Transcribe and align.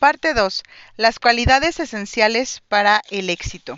Parte 0.00 0.32
2. 0.32 0.62
Las 0.96 1.18
cualidades 1.18 1.78
esenciales 1.78 2.62
para 2.68 3.02
el 3.10 3.28
éxito. 3.28 3.76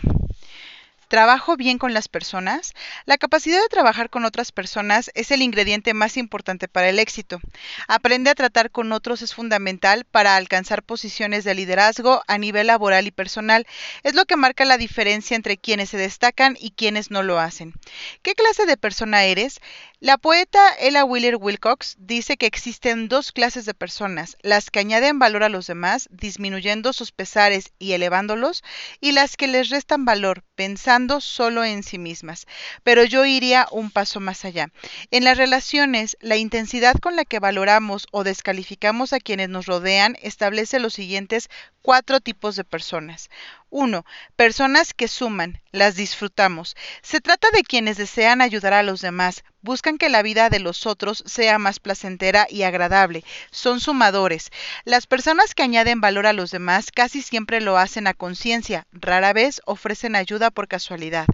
¿Trabajo 1.09 1.57
bien 1.57 1.79
con 1.79 1.93
las 1.93 2.07
personas? 2.07 2.75
La 3.07 3.19
capacidad 3.19 3.61
de 3.61 3.69
trabajar 3.69 4.09
con 4.09 4.25
otras 4.25 4.53
personas 4.53 5.11
es 5.15 5.33
el 5.33 5.43
ingrediente 5.43 5.95
más 5.95 6.17
importante 6.17 6.69
para 6.69 6.89
el 6.89 7.01
éxito. 7.01 7.41
Aprende 7.89 8.31
a 8.31 8.37
tratar 8.37 8.71
con 8.71 8.93
otros 8.93 9.21
es 9.21 9.35
fundamental 9.35 10.05
para 10.05 10.37
alcanzar 10.37 10.85
posiciones 10.85 11.43
de 11.43 11.55
liderazgo 11.55 12.23
a 12.29 12.39
nivel 12.39 12.69
laboral 12.69 13.09
y 13.09 13.11
personal. 13.11 13.67
Es 14.05 14.15
lo 14.15 14.25
que 14.25 14.37
marca 14.37 14.65
la 14.65 14.79
diferencia 14.79 15.35
entre 15.35 15.59
quienes 15.59 15.91
se 15.91 15.99
destacan 15.99 16.57
y 16.59 16.71
quienes 16.71 17.11
no 17.11 17.25
lo 17.25 17.41
hacen. 17.41 17.75
¿Qué 18.23 18.35
clase 18.35 18.65
de 18.65 18.77
persona 18.77 19.25
eres? 19.25 19.61
La 20.03 20.19
poeta 20.19 20.61
Ella 20.81 21.05
Wheeler 21.05 21.37
Wilcox 21.37 21.95
dice 21.97 22.37
que 22.37 22.47
existen 22.47 23.07
dos 23.07 23.31
clases 23.31 23.67
de 23.67 23.73
personas, 23.73 24.37
las 24.43 24.69
que 24.69 24.81
añaden 24.81 25.21
valor 25.21 25.45
a 25.45 25.49
los 25.49 25.69
demás, 25.69 26.09
disminuyendo 26.11 26.93
sus 26.93 27.13
pesares 27.13 27.73
y 27.79 27.93
elevándolos, 27.93 28.65
y 29.01 29.13
las 29.13 29.37
que 29.37 29.47
les 29.47 29.69
restan 29.69 30.05
valor, 30.05 30.43
pensando 30.57 31.21
solo 31.21 31.65
en 31.65 31.85
sí 31.85 31.99
mismas. 31.99 32.47
Pero 32.83 33.05
yo 33.05 33.25
iría 33.25 33.69
un 33.71 33.93
paso 33.93 34.19
más 34.19 34.45
allá. 34.45 34.73
En 35.13 35.23
las 35.23 35.39
relaciones, 35.39 36.17
la 36.21 36.35
intensidad 36.35 36.97
con 36.97 37.15
la 37.15 37.25
que 37.25 37.39
valoramos 37.39 38.09
o 38.11 38.25
descalificamos 38.25 39.13
a 39.13 39.21
quienes 39.21 39.51
nos 39.51 39.67
rodean 39.67 40.17
establece 40.21 40.81
los 40.81 40.95
siguientes 40.95 41.49
cuatro 41.81 42.19
tipos 42.19 42.57
de 42.57 42.65
personas. 42.65 43.31
1. 43.73 44.05
Personas 44.37 44.93
que 44.93 45.09
suman, 45.09 45.63
las 45.73 45.97
disfrutamos. 45.97 46.77
Se 47.01 47.23
trata 47.23 47.49
de 47.53 47.63
quienes 47.63 47.97
desean 47.97 48.43
ayudar 48.43 48.75
a 48.75 48.83
los 48.83 49.01
demás, 49.01 49.45
buscan 49.63 49.97
que 49.97 50.11
la 50.11 50.23
vida 50.23 50.51
de 50.51 50.59
los 50.59 50.87
otros 50.87 51.25
sea 51.27 51.59
más 51.59 51.81
placentera 51.81 52.47
y 52.51 52.65
agradable, 52.65 53.25
son 53.51 53.81
sumadores. 53.81 54.51
Las 54.85 55.07
personas 55.07 55.55
que 55.55 55.63
añaden 55.63 56.03
valor 56.03 56.27
a 56.27 56.35
los 56.35 56.51
demás 56.51 56.91
casi 56.93 57.23
siempre 57.23 57.63
lo 57.63 57.79
hacen 57.79 58.07
a 58.07 58.13
conciencia, 58.13 58.87
rara 58.93 59.33
vez 59.33 59.63
ofrecen 59.65 60.17
ayuda 60.17 60.51
por 60.51 60.69
casualidad. 60.69 61.27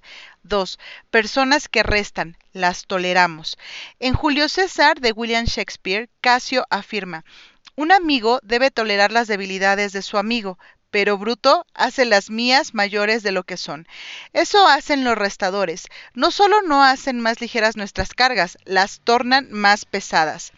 2. 0.45 0.79
Personas 1.11 1.69
que 1.69 1.83
restan, 1.83 2.39
las 2.53 2.87
toleramos. 2.87 3.59
En 3.99 4.15
Julio 4.15 4.49
César 4.49 5.01
de 5.01 5.11
William 5.11 5.45
Shakespeare, 5.45 6.09
Casio 6.21 6.67
afirma, 6.71 7.25
un 7.79 7.93
amigo 7.93 8.41
debe 8.43 8.73
tolerar 8.73 9.13
las 9.13 9.29
debilidades 9.29 9.93
de 9.93 10.03
su 10.03 10.19
amigo, 10.19 10.59
pero 10.91 11.19
Bruto 11.19 11.67
hace 11.75 12.05
las 12.05 12.31
mías 12.31 12.75
mayores 12.75 13.23
de 13.23 13.33
lo 13.33 13.45
que 13.45 13.57
son. 13.57 13.87
Eso 14.33 14.67
hacen 14.67 15.05
los 15.05 15.17
restadores. 15.17 15.87
No 16.15 16.31
solo 16.31 16.63
no 16.63 16.83
hacen 16.83 17.21
más 17.21 17.41
ligeras 17.41 17.77
nuestras 17.77 18.15
cargas, 18.15 18.59
las 18.65 19.01
tornan 19.01 19.51
más 19.51 19.85
pesadas. 19.85 20.53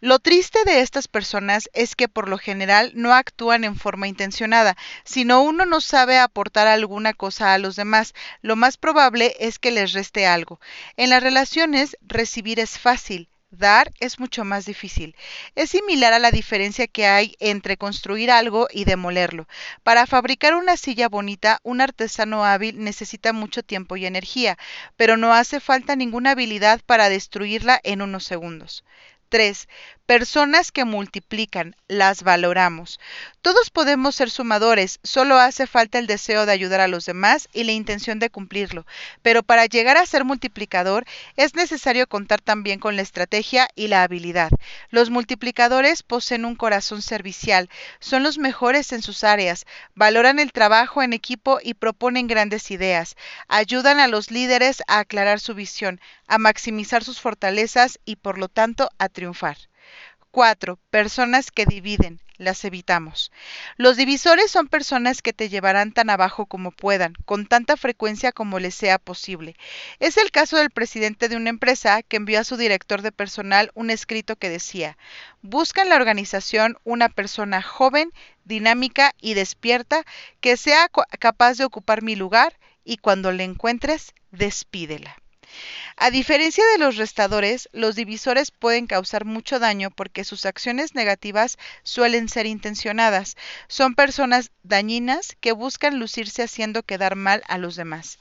Lo 0.00 0.18
triste 0.18 0.58
de 0.66 0.80
estas 0.80 1.08
personas 1.08 1.70
es 1.72 1.96
que 1.96 2.06
por 2.06 2.28
lo 2.28 2.36
general 2.36 2.92
no 2.94 3.14
actúan 3.14 3.64
en 3.64 3.76
forma 3.76 4.06
intencionada, 4.06 4.76
sino 5.04 5.40
uno 5.40 5.64
no 5.64 5.80
sabe 5.80 6.18
aportar 6.18 6.66
alguna 6.66 7.14
cosa 7.14 7.54
a 7.54 7.58
los 7.58 7.76
demás. 7.76 8.12
Lo 8.42 8.56
más 8.56 8.76
probable 8.76 9.34
es 9.40 9.58
que 9.58 9.70
les 9.70 9.94
reste 9.94 10.26
algo. 10.26 10.60
En 10.98 11.08
las 11.10 11.22
relaciones 11.22 11.96
recibir 12.02 12.60
es 12.60 12.78
fácil, 12.78 13.30
Dar 13.50 13.90
es 13.98 14.20
mucho 14.20 14.44
más 14.44 14.66
difícil. 14.66 15.16
Es 15.56 15.70
similar 15.70 16.12
a 16.12 16.20
la 16.20 16.30
diferencia 16.30 16.86
que 16.86 17.06
hay 17.06 17.34
entre 17.40 17.76
construir 17.76 18.30
algo 18.30 18.68
y 18.70 18.84
demolerlo. 18.84 19.48
Para 19.82 20.06
fabricar 20.06 20.54
una 20.54 20.76
silla 20.76 21.08
bonita, 21.08 21.58
un 21.64 21.80
artesano 21.80 22.44
hábil 22.44 22.78
necesita 22.84 23.32
mucho 23.32 23.64
tiempo 23.64 23.96
y 23.96 24.06
energía, 24.06 24.56
pero 24.96 25.16
no 25.16 25.32
hace 25.34 25.58
falta 25.58 25.96
ninguna 25.96 26.30
habilidad 26.32 26.80
para 26.86 27.08
destruirla 27.08 27.80
en 27.82 28.00
unos 28.00 28.22
segundos. 28.22 28.84
3. 29.28 29.68
Personas 30.06 30.70
que 30.70 30.84
multiplican, 30.84 31.74
las 31.88 32.22
valoramos. 32.22 33.00
Todos 33.42 33.70
podemos 33.70 34.14
ser 34.14 34.30
sumadores, 34.30 35.00
solo 35.02 35.36
hace 35.36 35.66
falta 35.66 35.98
el 35.98 36.06
deseo 36.06 36.46
de 36.46 36.52
ayudar 36.52 36.80
a 36.80 36.86
los 36.86 37.06
demás 37.06 37.48
y 37.52 37.64
la 37.64 37.72
intención 37.72 38.20
de 38.20 38.30
cumplirlo. 38.30 38.86
Pero 39.22 39.42
para 39.42 39.66
llegar 39.66 39.96
a 39.96 40.06
ser 40.06 40.24
multiplicador 40.24 41.04
es 41.34 41.56
necesario 41.56 42.06
contar 42.06 42.40
también 42.40 42.78
con 42.78 42.94
la 42.94 43.02
estrategia 43.02 43.68
y 43.74 43.88
la 43.88 44.04
habilidad. 44.04 44.50
Los 44.90 45.10
multiplicadores 45.10 46.04
poseen 46.04 46.44
un 46.44 46.54
corazón 46.54 47.02
servicial, 47.02 47.68
son 47.98 48.22
los 48.22 48.38
mejores 48.38 48.92
en 48.92 49.02
sus 49.02 49.24
áreas, 49.24 49.66
valoran 49.96 50.38
el 50.38 50.52
trabajo 50.52 51.02
en 51.02 51.14
equipo 51.14 51.58
y 51.60 51.74
proponen 51.74 52.28
grandes 52.28 52.70
ideas. 52.70 53.16
Ayudan 53.48 53.98
a 53.98 54.06
los 54.06 54.30
líderes 54.30 54.84
a 54.86 55.00
aclarar 55.00 55.40
su 55.40 55.54
visión, 55.54 56.00
a 56.28 56.38
maximizar 56.38 57.02
sus 57.02 57.20
fortalezas 57.20 57.98
y 58.04 58.16
por 58.16 58.38
lo 58.38 58.48
tanto 58.48 58.88
a 58.98 59.08
triunfar. 59.16 59.56
4. 60.30 60.78
Personas 60.90 61.50
que 61.50 61.64
dividen. 61.64 62.20
Las 62.36 62.66
evitamos. 62.66 63.32
Los 63.78 63.96
divisores 63.96 64.50
son 64.50 64.68
personas 64.68 65.22
que 65.22 65.32
te 65.32 65.48
llevarán 65.48 65.92
tan 65.92 66.10
abajo 66.10 66.44
como 66.44 66.70
puedan, 66.70 67.14
con 67.24 67.46
tanta 67.46 67.78
frecuencia 67.78 68.30
como 68.30 68.58
les 68.58 68.74
sea 68.74 68.98
posible. 68.98 69.56
Es 70.00 70.18
el 70.18 70.30
caso 70.30 70.58
del 70.58 70.68
presidente 70.68 71.30
de 71.30 71.36
una 71.36 71.48
empresa 71.48 72.02
que 72.02 72.18
envió 72.18 72.38
a 72.38 72.44
su 72.44 72.58
director 72.58 73.00
de 73.00 73.10
personal 73.10 73.70
un 73.72 73.88
escrito 73.88 74.36
que 74.36 74.50
decía, 74.50 74.98
busca 75.40 75.80
en 75.80 75.88
la 75.88 75.96
organización 75.96 76.76
una 76.84 77.08
persona 77.08 77.62
joven, 77.62 78.12
dinámica 78.44 79.14
y 79.18 79.32
despierta 79.32 80.04
que 80.42 80.58
sea 80.58 80.90
capaz 81.18 81.54
de 81.56 81.64
ocupar 81.64 82.02
mi 82.02 82.16
lugar 82.16 82.58
y 82.84 82.98
cuando 82.98 83.32
le 83.32 83.44
encuentres, 83.44 84.12
despídela. 84.30 85.16
A 85.96 86.10
diferencia 86.10 86.64
de 86.72 86.78
los 86.78 86.96
restadores, 86.96 87.68
los 87.72 87.96
divisores 87.96 88.50
pueden 88.50 88.86
causar 88.86 89.24
mucho 89.24 89.58
daño 89.58 89.90
porque 89.90 90.24
sus 90.24 90.44
acciones 90.44 90.94
negativas 90.94 91.58
suelen 91.82 92.28
ser 92.28 92.46
intencionadas. 92.46 93.36
Son 93.68 93.94
personas 93.94 94.50
dañinas 94.62 95.36
que 95.40 95.52
buscan 95.52 95.98
lucirse 95.98 96.42
haciendo 96.42 96.82
quedar 96.82 97.16
mal 97.16 97.42
a 97.48 97.58
los 97.58 97.76
demás. 97.76 98.18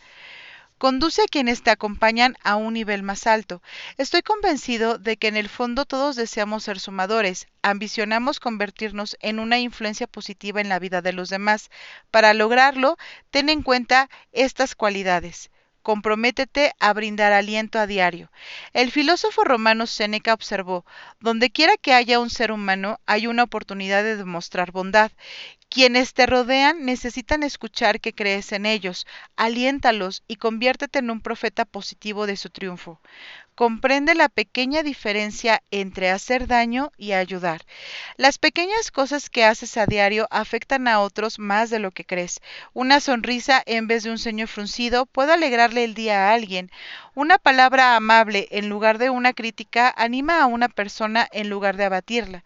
Conduce 0.78 1.22
a 1.22 1.28
quienes 1.28 1.64
te 1.64 1.72
acompañan 1.72 2.36
a 2.44 2.58
un 2.58 2.74
nivel 2.74 3.02
más 3.02 3.28
alto. 3.28 3.62
Estoy 3.98 4.22
convencido 4.22 4.98
de 4.98 5.16
que 5.18 5.28
en 5.28 5.38
el 5.38 5.50
fondo 5.50 5.86
todos 5.86 6.16
deseamos 6.16 6.66
ser 6.66 6.80
sumadores, 6.80 7.48
ambicionamos 7.62 8.40
convertirnos 8.40 9.18
en 9.22 9.40
una 9.40 9.58
influencia 9.58 10.06
positiva 10.06 10.60
en 10.60 10.70
la 10.70 10.80
vida 10.80 11.02
de 11.02 11.14
los 11.14 11.30
demás. 11.30 11.70
Para 12.12 12.34
lograrlo, 12.34 12.98
ten 13.32 13.50
en 13.50 13.64
cuenta 13.64 14.10
estas 14.32 14.76
cualidades 14.76 15.50
comprométete 15.86 16.74
a 16.80 16.92
brindar 16.94 17.32
aliento 17.32 17.78
a 17.78 17.86
diario. 17.86 18.32
El 18.74 18.92
filósofo 18.92 19.44
romano 19.44 19.86
Séneca 19.86 20.34
observó, 20.34 20.84
donde 21.20 21.52
quiera 21.52 21.78
que 21.78 21.94
haya 21.94 22.20
un 22.20 22.32
ser 22.32 22.52
humano, 22.52 23.00
hay 23.06 23.28
una 23.28 23.44
oportunidad 23.44 24.02
de 24.02 24.18
demostrar 24.18 24.72
bondad. 24.72 25.12
Quienes 25.70 26.16
te 26.16 26.26
rodean 26.26 26.86
necesitan 26.86 27.44
escuchar 27.44 28.02
que 28.02 28.14
crees 28.14 28.52
en 28.52 28.66
ellos, 28.66 29.06
aliéntalos 29.36 30.24
y 30.28 30.38
conviértete 30.38 31.00
en 31.00 31.12
un 31.12 31.22
profeta 31.22 31.66
positivo 31.66 32.26
de 32.26 32.36
su 32.36 32.50
triunfo 32.50 33.00
comprende 33.56 34.16
la 34.16 34.30
pequeña 34.30 34.84
diferencia 34.84 35.64
entre 35.72 36.10
hacer 36.10 36.46
daño 36.48 36.92
y 36.98 37.14
ayudar. 37.14 37.66
Las 38.18 38.38
pequeñas 38.38 38.92
cosas 38.92 39.30
que 39.30 39.46
haces 39.46 39.78
a 39.78 39.86
diario 39.86 40.28
afectan 40.30 40.88
a 40.88 41.00
otros 41.00 41.40
más 41.40 41.70
de 41.70 41.80
lo 41.80 41.92
que 41.92 42.06
crees. 42.06 42.42
Una 42.74 43.00
sonrisa 43.00 43.64
en 43.66 43.88
vez 43.88 44.04
de 44.04 44.12
un 44.12 44.20
ceño 44.20 44.48
fruncido 44.48 45.06
puede 45.06 45.34
alegrarle 45.34 45.86
el 45.86 45.94
día 45.94 46.30
a 46.30 46.34
alguien. 46.34 46.70
Una 47.16 47.38
palabra 47.38 47.96
amable 47.96 48.48
en 48.52 48.68
lugar 48.70 48.98
de 48.98 49.10
una 49.10 49.34
crítica 49.34 49.94
anima 49.96 50.42
a 50.42 50.48
una 50.48 50.68
persona 50.68 51.28
en 51.32 51.50
lugar 51.50 51.78
de 51.78 51.86
abatirla. 51.86 52.44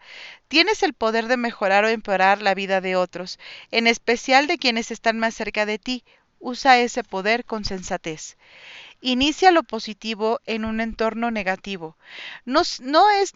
Tienes 0.48 0.82
el 0.82 0.94
poder 0.94 1.26
de 1.26 1.36
mejorar 1.36 1.84
o 1.84 1.88
empeorar 1.88 2.40
la 2.42 2.54
vida 2.54 2.80
de 2.80 2.96
otros, 2.96 3.38
en 3.70 3.86
especial 3.86 4.46
de 4.46 4.58
quienes 4.58 4.90
están 4.90 5.18
más 5.18 5.34
cerca 5.34 5.66
de 5.66 5.78
ti. 5.78 6.04
Usa 6.38 6.78
ese 6.78 7.04
poder 7.04 7.44
con 7.44 7.64
sensatez. 7.64 8.36
Inicia 9.02 9.50
lo 9.50 9.62
positivo 9.62 10.40
en 10.44 10.66
un 10.66 10.78
entorno 10.78 11.30
negativo. 11.30 11.96
no, 12.44 13.08
es, 13.10 13.32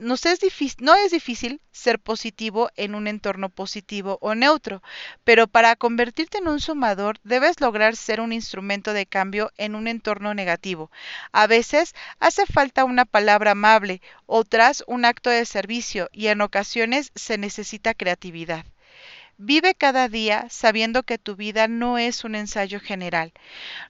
difícil 1.11 1.61
ser 1.73 1.99
positivo 1.99 2.71
en 2.77 2.95
un 2.95 3.07
entorno 3.07 3.49
positivo 3.49 4.19
o 4.21 4.35
neutro, 4.35 4.83
pero 5.25 5.47
para 5.47 5.75
convertirte 5.77 6.37
en 6.37 6.49
un 6.49 6.61
sumador 6.61 7.19
debes 7.25 7.63
lograr 7.63 7.97
ser 7.97 8.21
un 8.21 8.35
instrumento 8.35 8.93
de 8.93 9.07
cambio 9.07 9.53
en 9.57 9.75
un 9.75 9.89
entorno 9.89 10.35
negativo. 10.35 10.91
A 11.33 11.47
veces 11.47 11.95
hace 12.21 12.45
falta 12.45 12.85
una 12.85 13.07
palabra 13.07 13.53
amable, 13.53 14.03
otras 14.27 14.85
un 14.87 15.07
acto 15.07 15.31
de 15.31 15.47
servicio 15.47 16.11
y 16.13 16.27
en 16.27 16.43
ocasiones 16.43 17.11
se 17.15 17.39
necesita 17.39 17.95
creatividad. 17.95 18.67
Vive 19.37 19.75
cada 19.75 20.09
día 20.09 20.47
sabiendo 20.49 21.03
que 21.03 21.19
tu 21.19 21.35
vida 21.35 21.67
no 21.67 21.99
es 21.99 22.25
un 22.25 22.35
ensayo 22.35 22.79
general. 22.81 23.33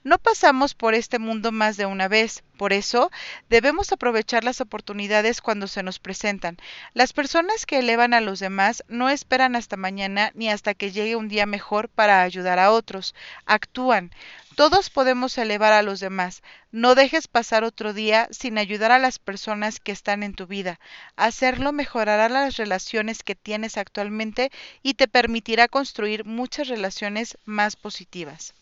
No 0.03 0.17
pasamos 0.17 0.73
por 0.73 0.95
este 0.95 1.19
mundo 1.19 1.51
más 1.51 1.77
de 1.77 1.85
una 1.85 2.07
vez, 2.07 2.43
Por 2.57 2.71
eso, 2.71 3.11
debemos 3.49 3.91
aprovechar 3.91 4.43
las 4.43 4.61
oportunidades 4.61 5.41
cuando 5.41 5.67
se 5.67 5.83
nos 5.83 5.99
presentan. 5.99 6.57
Las 6.93 7.11
personas 7.11 7.65
que 7.65 7.79
elevan 7.79 8.13
a 8.13 8.21
los 8.21 8.39
demás 8.39 8.83
no 8.87 9.09
esperan 9.09 9.55
hasta 9.55 9.75
mañana 9.75 10.31
ni 10.35 10.49
hasta 10.49 10.73
que 10.73 10.91
llegue 10.91 11.15
un 11.17 11.27
día 11.27 11.45
mejor 11.45 11.89
para 11.89 12.21
ayudar 12.21 12.59
a 12.59 12.71
otros. 12.71 13.13
Actúan. 13.45 14.11
Todos 14.55 14.89
podemos 14.89 15.37
elevar 15.37 15.73
a 15.73 15.81
los 15.81 15.99
demás. 15.99 16.41
No 16.71 16.95
dejes 16.95 17.27
pasar 17.27 17.65
otro 17.65 17.91
día 17.91 18.29
sin 18.31 18.57
ayudar 18.57 18.91
a 18.93 18.99
las 18.99 19.19
personas 19.19 19.81
que 19.81 19.91
están 19.91 20.23
en 20.23 20.33
tu 20.33 20.47
vida. 20.47 20.79
Hacerlo 21.17 21.73
mejorará 21.73 22.29
las 22.29 22.55
relaciones 22.55 23.21
que 23.21 23.35
tienes 23.35 23.77
actualmente 23.77 24.51
y 24.81 24.93
te 24.93 25.09
permitirá 25.09 25.67
construir 25.67 26.23
muchas 26.23 26.69
relaciones 26.69 27.37
más 27.43 27.75
positivas. 27.75 28.53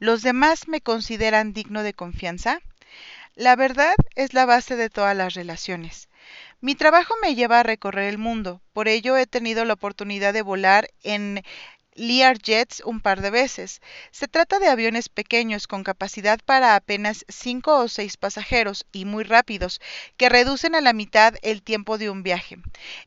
¿Los 0.00 0.22
demás 0.22 0.66
me 0.66 0.80
consideran 0.80 1.52
digno 1.52 1.82
de 1.82 1.92
confianza? 1.92 2.62
La 3.34 3.54
verdad 3.54 3.94
es 4.14 4.32
la 4.32 4.46
base 4.46 4.74
de 4.74 4.88
todas 4.88 5.14
las 5.14 5.34
relaciones. 5.34 6.08
Mi 6.62 6.74
trabajo 6.74 7.12
me 7.20 7.34
lleva 7.34 7.60
a 7.60 7.64
recorrer 7.64 8.08
el 8.08 8.16
mundo, 8.16 8.62
por 8.72 8.88
ello 8.88 9.18
he 9.18 9.26
tenido 9.26 9.66
la 9.66 9.74
oportunidad 9.74 10.32
de 10.32 10.40
volar 10.40 10.88
en 11.02 11.42
Lear 11.94 12.38
Jets 12.38 12.82
un 12.86 13.00
par 13.00 13.20
de 13.20 13.28
veces. 13.28 13.82
Se 14.10 14.26
trata 14.26 14.58
de 14.58 14.68
aviones 14.68 15.10
pequeños 15.10 15.66
con 15.66 15.84
capacidad 15.84 16.38
para 16.46 16.76
apenas 16.76 17.26
cinco 17.28 17.78
o 17.78 17.88
seis 17.88 18.16
pasajeros 18.16 18.86
y 18.92 19.04
muy 19.04 19.24
rápidos, 19.24 19.82
que 20.16 20.30
reducen 20.30 20.74
a 20.74 20.80
la 20.80 20.94
mitad 20.94 21.34
el 21.42 21.62
tiempo 21.62 21.98
de 21.98 22.08
un 22.08 22.22
viaje. 22.22 22.56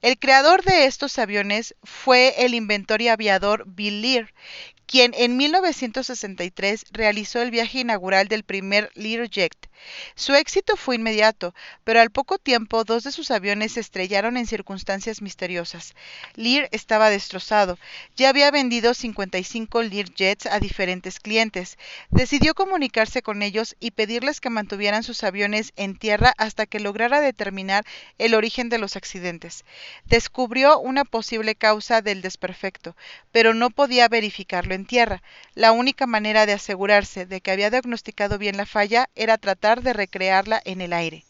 El 0.02 0.20
creador 0.20 0.64
de 0.64 0.86
estos 0.86 1.18
aviones 1.18 1.76
fue 1.82 2.46
el 2.46 2.54
inventor 2.54 3.02
y 3.02 3.08
aviador 3.08 3.64
Bill 3.66 4.02
Lear, 4.02 4.34
quien 4.94 5.16
en 5.16 5.38
1963 5.38 6.86
realizó 6.92 7.42
el 7.42 7.50
viaje 7.50 7.80
inaugural 7.80 8.28
del 8.28 8.44
primer 8.44 8.92
Learjet. 8.94 9.56
Su 10.16 10.36
éxito 10.36 10.78
fue 10.78 10.96
inmediato, 10.96 11.56
pero 11.84 12.00
al 12.00 12.12
poco 12.12 12.38
tiempo 12.38 12.84
dos 12.84 13.04
de 13.04 13.12
sus 13.12 13.32
aviones 13.32 13.74
se 13.74 13.80
estrellaron 13.80 14.38
en 14.38 14.46
circunstancias 14.46 15.22
misteriosas. 15.22 15.94
Lear 16.36 16.70
estaba 16.72 17.10
destrozado. 17.10 17.80
Ya 18.16 18.30
había 18.30 18.52
vendido 18.52 18.94
55 18.94 19.82
Learjets 19.82 20.46
a 20.46 20.60
diferentes 20.60 21.20
clientes. 21.20 21.78
Decidió 22.12 22.54
comunicarse 22.54 23.24
con 23.24 23.42
ellos 23.42 23.76
y 23.80 23.92
pedirles 23.92 24.40
que 24.40 24.52
mantuvieran 24.52 25.04
sus 25.04 25.24
aviones 25.24 25.74
en 25.76 25.98
tierra 25.98 26.34
hasta 26.38 26.68
que 26.68 26.80
lograra 26.80 27.20
determinar 27.20 27.84
el 28.20 28.36
origen 28.36 28.70
de 28.70 28.78
los 28.78 28.96
accidentes. 28.96 29.66
Descubrió 30.06 30.80
una 30.80 31.04
posible 31.04 31.56
causa 31.56 32.02
del 32.02 32.22
desperfecto, 32.22 32.96
pero 33.32 33.56
no 33.56 33.72
podía 33.72 34.08
verificarlo 34.08 34.76
tierra. 34.86 35.22
La 35.56 35.72
única 35.72 36.08
manera 36.08 36.46
de 36.46 36.54
asegurarse 36.54 37.26
de 37.26 37.42
que 37.42 37.52
había 37.52 37.70
diagnosticado 37.70 38.38
bien 38.38 38.58
la 38.58 38.66
falla 38.66 39.10
era 39.16 39.38
tratar 39.38 39.82
de 39.82 39.94
recrearla 39.94 40.62
en 40.66 40.82
el 40.82 40.94
aire. 40.94 41.26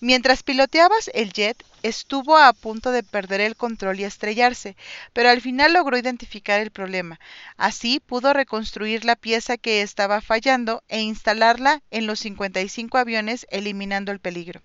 Mientras 0.00 0.42
piloteabas 0.42 1.10
el 1.14 1.32
jet, 1.32 1.62
estuvo 1.82 2.36
a 2.36 2.52
punto 2.52 2.90
de 2.92 3.02
perder 3.02 3.40
el 3.40 3.56
control 3.56 4.00
y 4.00 4.04
estrellarse, 4.04 4.76
pero 5.12 5.30
al 5.30 5.40
final 5.40 5.72
logró 5.72 5.96
identificar 5.96 6.60
el 6.60 6.70
problema. 6.70 7.18
Así 7.56 8.00
pudo 8.00 8.32
reconstruir 8.32 9.04
la 9.04 9.16
pieza 9.16 9.56
que 9.56 9.82
estaba 9.82 10.20
fallando 10.20 10.82
e 10.88 11.00
instalarla 11.00 11.82
en 11.90 12.06
los 12.06 12.20
55 12.20 12.98
aviones, 12.98 13.46
eliminando 13.50 14.12
el 14.12 14.20
peligro. 14.20 14.62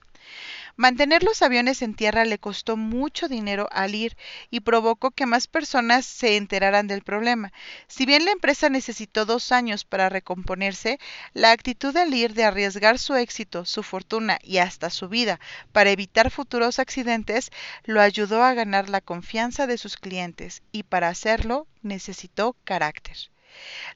Mantener 0.76 1.24
los 1.24 1.42
aviones 1.42 1.82
en 1.82 1.96
tierra 1.96 2.26
le 2.26 2.40
costó 2.40 2.78
mucho 2.78 3.28
dinero 3.28 3.68
al 3.72 3.96
IR 3.96 4.18
y 4.50 4.62
provocó 4.62 5.12
que 5.12 5.26
más 5.26 5.48
personas 5.48 6.06
se 6.06 6.38
enteraran 6.38 6.88
del 6.88 7.04
problema. 7.04 7.52
Si 7.88 8.06
bien 8.06 8.26
la 8.26 8.32
empresa 8.32 8.70
necesitó 8.70 9.26
dos 9.26 9.52
años 9.52 9.86
para 9.86 10.10
recomponerse, 10.10 11.00
la 11.34 11.52
actitud 11.52 11.94
del 11.94 12.14
IR 12.14 12.34
de 12.34 12.46
arriesgar 12.46 13.00
su 13.00 13.16
éxito, 13.16 13.66
su 13.66 13.84
fortuna 13.84 14.40
y 14.44 14.58
hasta 14.58 14.90
su 14.90 15.10
vida 15.10 15.40
para 15.72 15.92
evitar 15.92 16.32
futuros 16.32 16.80
accidentes 16.80 17.52
lo 17.84 18.02
ayudó 18.02 18.44
a 18.44 18.54
ganar 18.54 18.90
la 18.90 19.02
confianza 19.02 19.68
de 19.68 19.78
sus 19.78 19.98
clientes 19.98 20.64
y 20.72 20.84
para 20.84 21.10
hacerlo 21.10 21.68
necesitó 21.82 22.56
carácter. 22.64 23.18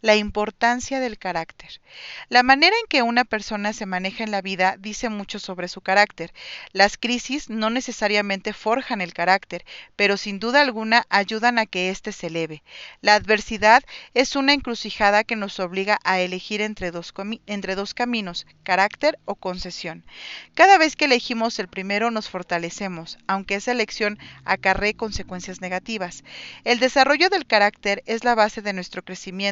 La 0.01 0.15
importancia 0.15 0.99
del 0.99 1.17
carácter. 1.17 1.81
La 2.29 2.43
manera 2.43 2.75
en 2.81 2.87
que 2.87 3.01
una 3.01 3.23
persona 3.23 3.73
se 3.73 3.85
maneja 3.85 4.23
en 4.23 4.31
la 4.31 4.41
vida 4.41 4.75
dice 4.77 5.09
mucho 5.09 5.39
sobre 5.39 5.67
su 5.67 5.81
carácter. 5.81 6.33
Las 6.73 6.97
crisis 6.97 7.49
no 7.49 7.69
necesariamente 7.69 8.53
forjan 8.53 9.01
el 9.01 9.13
carácter, 9.13 9.65
pero 9.95 10.17
sin 10.17 10.39
duda 10.39 10.61
alguna 10.61 11.05
ayudan 11.09 11.57
a 11.59 11.65
que 11.65 11.89
éste 11.89 12.11
se 12.11 12.27
eleve. 12.27 12.63
La 13.01 13.15
adversidad 13.15 13.83
es 14.13 14.35
una 14.35 14.53
encrucijada 14.53 15.23
que 15.23 15.35
nos 15.35 15.59
obliga 15.59 15.99
a 16.03 16.19
elegir 16.19 16.61
entre 16.61 16.91
dos, 16.91 17.13
entre 17.45 17.75
dos 17.75 17.93
caminos, 17.93 18.45
carácter 18.63 19.19
o 19.25 19.35
concesión. 19.35 20.05
Cada 20.53 20.77
vez 20.77 20.95
que 20.95 21.05
elegimos 21.05 21.59
el 21.59 21.67
primero 21.67 22.11
nos 22.11 22.29
fortalecemos, 22.29 23.17
aunque 23.27 23.55
esa 23.55 23.71
elección 23.71 24.19
acarree 24.43 24.95
consecuencias 24.95 25.61
negativas. 25.61 26.23
El 26.63 26.79
desarrollo 26.79 27.29
del 27.29 27.45
carácter 27.45 28.03
es 28.05 28.23
la 28.23 28.35
base 28.35 28.61
de 28.61 28.73
nuestro 28.73 29.03
crecimiento 29.03 29.44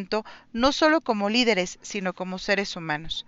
no 0.54 0.72
solo 0.72 1.02
como 1.02 1.30
líderes, 1.30 1.80
sino 1.82 2.14
como 2.14 2.40
seres 2.40 2.76
humanos. 2.76 3.26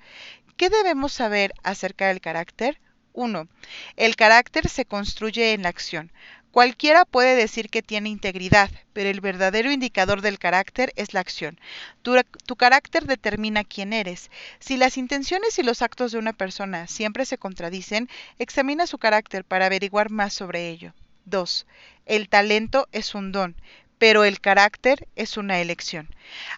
¿Qué 0.57 0.69
debemos 0.69 1.13
saber 1.13 1.53
acerca 1.63 2.07
del 2.07 2.21
carácter? 2.21 2.79
1. 3.13 3.47
El 3.95 4.15
carácter 4.15 4.69
se 4.69 4.85
construye 4.85 5.53
en 5.53 5.63
la 5.63 5.69
acción. 5.69 6.11
Cualquiera 6.51 7.03
puede 7.03 7.35
decir 7.35 7.69
que 7.69 7.81
tiene 7.81 8.07
integridad, 8.07 8.71
pero 8.93 9.09
el 9.09 9.19
verdadero 9.19 9.73
indicador 9.73 10.21
del 10.21 10.39
carácter 10.39 10.93
es 10.95 11.13
la 11.13 11.19
acción. 11.19 11.59
Tu, 12.01 12.15
tu, 12.45 12.55
carácter 12.55 13.05
determina 13.05 13.65
quién 13.65 13.91
eres. 13.91 14.31
Si 14.59 14.77
las 14.77 14.97
intenciones 14.97 15.59
y 15.59 15.63
los 15.63 15.81
actos 15.81 16.13
de 16.13 16.17
una 16.17 16.31
persona 16.31 16.87
siempre 16.87 17.25
se 17.25 17.37
contradicen, 17.37 18.09
examina 18.39 18.87
su 18.87 18.97
carácter 18.97 19.43
para 19.43 19.65
averiguar 19.65 20.09
más 20.09 20.33
sobre 20.33 20.69
ello. 20.69 20.93
2. 21.25 21.67
El 22.05 22.29
talento 22.29 22.87
es 22.93 23.15
un 23.15 23.33
don, 23.33 23.55
pero 23.97 24.23
el 24.23 24.39
carácter 24.41 25.07
es 25.15 25.37
una 25.37 25.59
elección. 25.59 26.09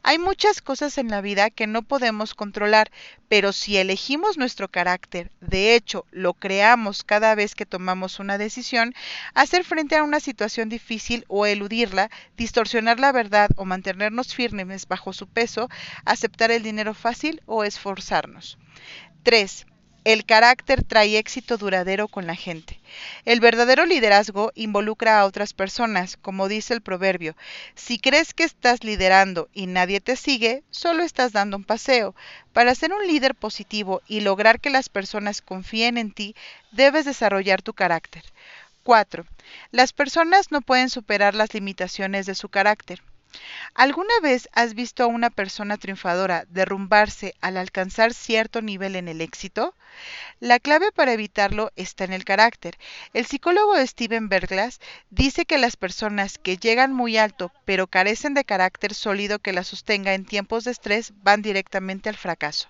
Hay 0.04 0.18
muchas 0.18 0.62
cosas 0.62 0.98
en 0.98 1.10
la 1.10 1.22
vida 1.22 1.50
que 1.50 1.68
no 1.68 1.82
podemos 1.82 2.34
controlar, 2.34 2.92
pero 3.28 3.54
si 3.54 3.78
elegimos 3.78 4.38
nuestro 4.38 4.70
carácter, 4.70 5.32
de 5.42 5.76
hecho 5.76 6.06
lo 6.12 6.34
creamos 6.34 7.04
cada 7.04 7.36
vez 7.36 7.54
que 7.54 7.66
tomamos 7.66 8.20
una 8.20 8.38
decisión, 8.38 8.94
hacer 9.34 9.64
frente 9.64 9.96
a 9.96 10.04
una 10.04 10.20
situación 10.20 10.70
difícil 10.70 11.26
o 11.28 11.46
eludirla, 11.46 12.10
distorsionar 12.38 13.00
la 13.00 13.12
verdad 13.12 13.50
o 13.56 13.66
mantenernos 13.66 14.34
firmes 14.34 14.88
bajo 14.88 15.14
su 15.14 15.28
peso, 15.28 15.70
aceptar 16.06 16.52
el 16.52 16.64
dinero 16.64 16.94
fácil 16.94 17.42
o 17.46 17.64
esforzarnos. 17.64 18.58
3. 19.24 19.66
El 20.08 20.24
carácter 20.24 20.86
trae 20.86 21.18
éxito 21.18 21.58
duradero 21.58 22.08
con 22.08 22.28
la 22.28 22.36
gente. 22.36 22.80
El 23.26 23.42
verdadero 23.42 23.86
liderazgo 23.86 24.54
involucra 24.56 25.20
a 25.20 25.26
otras 25.26 25.52
personas, 25.52 26.16
como 26.16 26.48
dice 26.48 26.74
el 26.74 26.80
proverbio. 26.80 27.36
Si 27.76 28.00
crees 28.00 28.34
que 28.34 28.46
estás 28.46 28.86
liderando 28.86 29.50
y 29.52 29.68
nadie 29.68 30.00
te 30.00 30.16
sigue, 30.16 30.64
solo 30.70 31.04
estás 31.04 31.34
dando 31.34 31.58
un 31.58 31.66
paseo. 31.66 32.16
Para 32.54 32.74
ser 32.74 32.94
un 32.94 33.06
líder 33.06 33.36
positivo 33.36 34.02
y 34.08 34.22
lograr 34.22 34.62
que 34.62 34.70
las 34.70 34.88
personas 34.88 35.42
confíen 35.42 35.98
en 35.98 36.14
ti, 36.14 36.36
debes 36.72 37.04
desarrollar 37.04 37.62
tu 37.62 37.74
carácter. 37.74 38.24
4. 38.84 39.26
Las 39.72 39.92
personas 39.92 40.52
no 40.52 40.62
pueden 40.62 40.90
superar 40.90 41.36
las 41.36 41.54
limitaciones 41.54 42.26
de 42.26 42.36
su 42.36 42.48
carácter. 42.48 43.02
¿Alguna 43.74 44.20
vez 44.22 44.50
has 44.54 44.74
visto 44.74 45.04
a 45.04 45.08
una 45.08 45.30
persona 45.30 45.78
triunfadora 45.78 46.46
derrumbarse 46.50 47.36
al 47.42 47.58
alcanzar 47.58 48.14
cierto 48.14 48.62
nivel 48.62 48.96
en 48.96 49.08
el 49.08 49.22
éxito? 49.22 49.76
La 50.40 50.60
clave 50.60 50.92
para 50.92 51.14
evitarlo 51.14 51.72
está 51.76 52.04
en 52.04 52.14
el 52.14 52.26
carácter. 52.26 52.78
El 53.14 53.26
psicólogo 53.26 53.76
Steven 53.86 54.30
Berglas 54.30 54.80
dice 55.10 55.46
que 55.46 55.58
las 55.58 55.78
personas 55.78 56.38
que 56.38 56.58
llegan 56.58 56.94
muy 56.94 57.18
alto 57.18 57.52
pero 57.66 57.88
carecen 57.88 58.34
de 58.34 58.46
carácter 58.46 58.94
sólido 58.94 59.40
que 59.40 59.54
la 59.54 59.64
sostenga 59.64 60.14
en 60.14 60.26
tiempos 60.26 60.64
de 60.64 60.72
estrés 60.72 61.14
van 61.24 61.42
directamente 61.42 62.10
al 62.10 62.18
fracaso. 62.18 62.70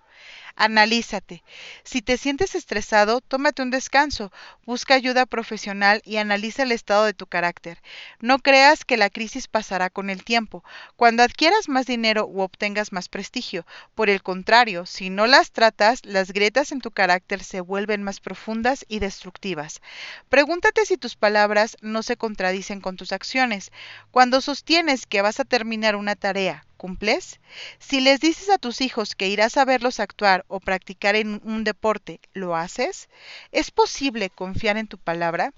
Analízate. 0.60 1.44
Si 1.84 2.02
te 2.02 2.18
sientes 2.18 2.56
estresado, 2.56 3.22
tómate 3.22 3.62
un 3.62 3.70
descanso, 3.70 4.32
busca 4.66 4.96
ayuda 4.96 5.28
profesional 5.28 6.02
y 6.04 6.18
analiza 6.18 6.64
el 6.64 6.72
estado 6.72 7.06
de 7.06 7.14
tu 7.14 7.28
carácter. 7.28 7.80
No 8.22 8.40
creas 8.40 8.84
que 8.84 8.98
la 8.98 9.12
crisis 9.12 9.48
pasará 9.48 9.92
con 9.92 10.10
el 10.10 10.24
tiempo, 10.24 10.64
cuando 10.96 11.22
adquieras 11.22 11.70
más 11.70 11.86
dinero 11.86 12.26
u 12.26 12.42
obtengas 12.42 12.92
más 12.92 13.08
prestigio. 13.08 13.68
Por 13.94 14.10
el 14.10 14.24
contrario, 14.24 14.88
si 14.88 15.12
no 15.12 15.28
las 15.28 15.52
tratas, 15.52 16.04
las 16.04 16.32
grietas 16.32 16.72
en 16.72 16.82
tu 16.82 16.90
carácter 16.90 17.44
se 17.44 17.62
vuelven 17.62 18.02
más 18.02 18.20
profundas 18.20 18.84
y 18.88 18.98
destructivas. 18.98 19.80
Pregúntate 20.28 20.88
si 20.88 20.98
tus 20.98 21.16
palabras 21.16 21.78
no 21.82 22.02
se 22.02 22.18
contradicen 22.18 22.82
con 22.82 22.98
tus 22.98 23.12
acciones. 23.12 23.72
Cuando 24.10 24.42
sostienes 24.42 25.06
que 25.06 25.22
vas 25.22 25.40
a 25.40 25.46
terminar 25.46 25.96
una 25.96 26.16
tarea, 26.16 26.66
¿Cumples? 26.78 27.40
Si 27.80 28.02
les 28.02 28.20
dices 28.20 28.50
a 28.50 28.60
tus 28.60 28.82
hijos 28.82 29.16
que 29.16 29.28
irás 29.28 29.58
a 29.58 29.66
verlos 29.66 30.00
actuar 30.00 30.46
o 30.48 30.60
practicar 30.60 31.16
en 31.16 31.42
un 31.44 31.64
deporte, 31.64 32.20
¿lo 32.34 32.56
haces? 32.56 33.10
¿Es 33.52 33.72
posible 33.72 34.30
confiar 34.30 34.78
en 34.78 34.88
tu 34.88 34.98
palabra? 34.98 35.54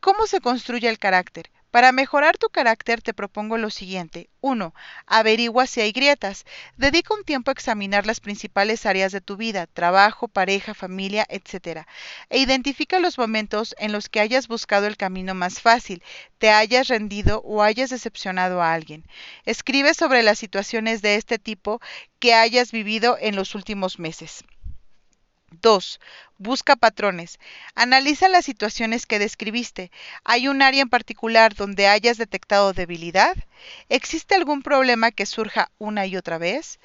¿Cómo 0.00 0.26
se 0.26 0.40
construye 0.40 0.88
el 0.88 0.98
carácter? 0.98 1.50
Para 1.72 1.90
mejorar 1.90 2.36
tu 2.36 2.50
carácter 2.50 3.00
te 3.00 3.14
propongo 3.14 3.56
lo 3.56 3.70
siguiente. 3.70 4.28
1. 4.42 4.74
Averigua 5.06 5.66
si 5.66 5.80
hay 5.80 5.90
grietas. 5.92 6.44
Dedica 6.76 7.14
un 7.14 7.24
tiempo 7.24 7.50
a 7.50 7.52
examinar 7.52 8.04
las 8.04 8.20
principales 8.20 8.84
áreas 8.84 9.10
de 9.10 9.22
tu 9.22 9.38
vida, 9.38 9.66
trabajo, 9.66 10.28
pareja, 10.28 10.74
familia, 10.74 11.26
etc. 11.30 11.86
E 12.28 12.40
identifica 12.40 13.00
los 13.00 13.16
momentos 13.16 13.74
en 13.78 13.90
los 13.90 14.10
que 14.10 14.20
hayas 14.20 14.48
buscado 14.48 14.86
el 14.86 14.98
camino 14.98 15.32
más 15.34 15.62
fácil, 15.62 16.02
te 16.36 16.50
hayas 16.50 16.88
rendido 16.88 17.40
o 17.42 17.62
hayas 17.62 17.88
decepcionado 17.88 18.60
a 18.60 18.74
alguien. 18.74 19.06
Escribe 19.46 19.94
sobre 19.94 20.22
las 20.22 20.38
situaciones 20.38 21.00
de 21.00 21.14
este 21.14 21.38
tipo 21.38 21.80
que 22.18 22.34
hayas 22.34 22.70
vivido 22.70 23.16
en 23.18 23.34
los 23.34 23.54
últimos 23.54 23.98
meses. 23.98 24.44
2. 25.60 26.00
Busca 26.38 26.76
patrones. 26.76 27.38
Analiza 27.74 28.28
las 28.28 28.44
situaciones 28.44 29.06
que 29.06 29.18
describiste. 29.18 29.90
¿Hay 30.24 30.48
un 30.48 30.62
área 30.62 30.82
en 30.82 30.88
particular 30.88 31.54
donde 31.54 31.86
hayas 31.86 32.18
detectado 32.18 32.72
debilidad? 32.72 33.36
¿Existe 33.88 34.34
algún 34.34 34.62
problema 34.62 35.10
que 35.10 35.26
surja 35.26 35.70
una 35.78 36.06
y 36.06 36.16
otra 36.16 36.38
vez? 36.38 36.80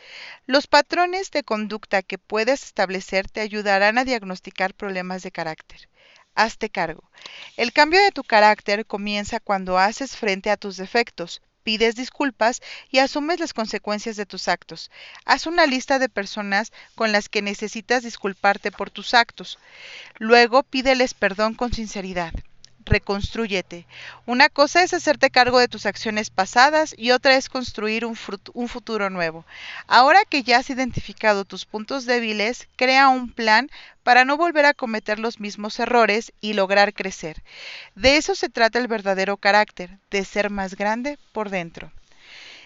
Los 0.46 0.68
patrones 0.68 1.32
de 1.32 1.44
conducta 1.44 2.02
que 2.04 2.18
puedes 2.18 2.64
establecer 2.64 3.30
te 3.30 3.42
ayudarán 3.42 3.98
a 3.98 4.06
diagnosticar 4.06 4.74
problemas 4.74 5.24
de 5.24 5.32
carácter. 5.32 5.90
Hazte 6.36 6.70
cargo. 6.70 7.10
El 7.56 7.74
cambio 7.74 8.00
de 8.00 8.12
tu 8.12 8.24
carácter 8.24 8.86
comienza 8.86 9.40
cuando 9.40 9.80
haces 9.80 10.16
frente 10.16 10.52
a 10.52 10.58
tus 10.58 10.78
defectos, 10.78 11.42
pides 11.68 11.96
disculpas 11.96 12.62
y 12.90 13.00
asumes 13.00 13.42
las 13.42 13.52
consecuencias 13.52 14.16
de 14.16 14.26
tus 14.26 14.48
actos. 14.48 14.90
Haz 15.26 15.48
una 15.48 15.66
lista 15.66 16.00
de 16.00 16.08
personas 16.08 16.72
con 16.96 17.12
las 17.12 17.28
que 17.28 17.42
necesitas 17.42 18.04
disculparte 18.04 18.72
por 18.72 18.90
tus 18.90 19.14
actos. 19.14 19.60
Luego 20.18 20.64
pídeles 20.64 21.14
perdón 21.14 21.56
con 21.56 21.74
sinceridad 21.74 22.32
reconstrúyete. 22.88 23.86
Una 24.26 24.50
cosa 24.50 24.84
es 24.84 24.94
hacerte 24.94 25.30
cargo 25.30 25.60
de 25.60 25.68
tus 25.68 25.86
acciones 25.86 26.30
pasadas 26.30 26.96
y 26.98 27.12
otra 27.12 27.36
es 27.36 27.50
construir 27.50 28.06
un, 28.06 28.18
un, 28.54 28.68
futuro 28.68 29.10
nuevo. 29.10 29.46
Ahora 29.88 30.20
que 30.28 30.44
ya 30.44 30.58
has 30.58 30.70
identificado 30.70 31.46
tus 31.46 31.66
puntos 31.66 32.06
débiles, 32.06 32.68
crea 32.76 33.10
un 33.10 33.32
plan 33.32 33.70
para 34.04 34.26
no 34.26 34.38
volver 34.38 34.66
a 34.66 34.74
cometer 34.74 35.20
los 35.20 35.40
mismos 35.40 35.80
errores 35.80 36.34
y 36.42 36.54
lograr 36.54 36.94
crecer. 36.94 37.44
De 37.96 38.18
eso 38.18 38.36
se 38.36 38.50
trata 38.50 38.80
el 38.80 38.88
verdadero 38.88 39.38
carácter, 39.38 39.98
de 40.10 40.26
ser 40.26 40.50
más 40.50 40.76
grande 40.76 41.20
por 41.34 41.50
dentro. 41.50 41.92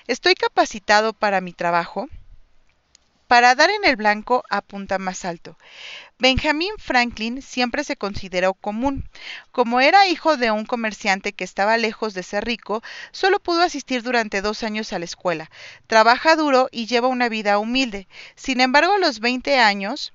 ¿Estoy 0.07 0.35
capacitado 0.35 1.13
para 1.13 1.41
mi 1.41 1.53
trabajo? 1.53 2.07
Para 3.31 3.55
dar 3.55 3.69
en 3.69 3.85
el 3.85 3.95
blanco 3.95 4.43
apunta 4.49 4.97
más 4.97 5.23
alto. 5.23 5.57
Benjamin 6.19 6.73
Franklin 6.77 7.41
siempre 7.41 7.85
se 7.85 7.95
consideró 7.95 8.53
común. 8.53 9.07
Como 9.53 9.79
era 9.79 10.05
hijo 10.05 10.35
de 10.35 10.51
un 10.51 10.65
comerciante 10.65 11.31
que 11.31 11.45
estaba 11.45 11.77
lejos 11.77 12.13
de 12.13 12.23
ser 12.23 12.43
rico, 12.43 12.83
solo 13.13 13.39
pudo 13.39 13.61
asistir 13.61 14.03
durante 14.03 14.41
dos 14.41 14.63
años 14.63 14.91
a 14.91 14.99
la 14.99 15.05
escuela. 15.05 15.49
Trabaja 15.87 16.35
duro 16.35 16.67
y 16.73 16.87
lleva 16.87 17.07
una 17.07 17.29
vida 17.29 17.57
humilde. 17.57 18.09
Sin 18.35 18.59
embargo, 18.59 18.95
a 18.95 18.99
los 18.99 19.21
20 19.21 19.57
años, 19.59 20.11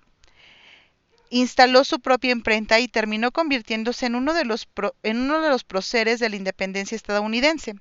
instaló 1.30 1.84
su 1.84 2.00
propia 2.00 2.32
imprenta 2.32 2.80
y 2.80 2.88
terminó 2.88 3.32
convirtiéndose 3.32 4.06
en 4.06 4.14
uno 4.14 4.34
de 4.34 4.44
los, 4.44 4.68
en 5.02 5.18
uno 5.18 5.40
de 5.40 5.50
los 5.50 5.64
próceres 5.64 6.20
de 6.20 6.28
la 6.28 6.36
independencia 6.36 6.96
estadounidense. 6.96 7.74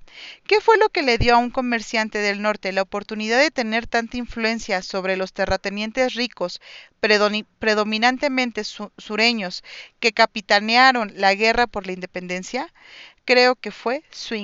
¿Qué 0.46 0.62
fue 0.62 0.78
lo 0.78 0.90
que 0.90 1.02
le 1.02 1.18
dio 1.18 1.36
a 1.36 1.38
un 1.38 1.52
comerciante 1.52 2.20
del 2.20 2.42
norte 2.42 2.72
la 2.72 2.82
oportunidad 2.82 3.40
de 3.40 3.52
tener 3.52 3.88
tanta 3.88 4.18
influencia 4.18 4.82
sobre 4.82 5.18
los 5.18 5.34
terratenientes 5.34 6.14
ricos, 6.14 6.62
predominantemente 7.00 8.64
sureños, 8.64 9.64
que 10.00 10.14
capitanearon 10.14 11.12
la 11.16 11.34
guerra 11.36 11.68
por 11.68 11.86
la 11.86 11.94
independencia? 11.94 12.74
Creo 13.26 13.56
que 13.56 13.72
fue 13.72 14.04
su, 14.12 14.36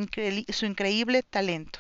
su 0.50 0.66
increíble 0.66 1.24
talento. 1.24 1.80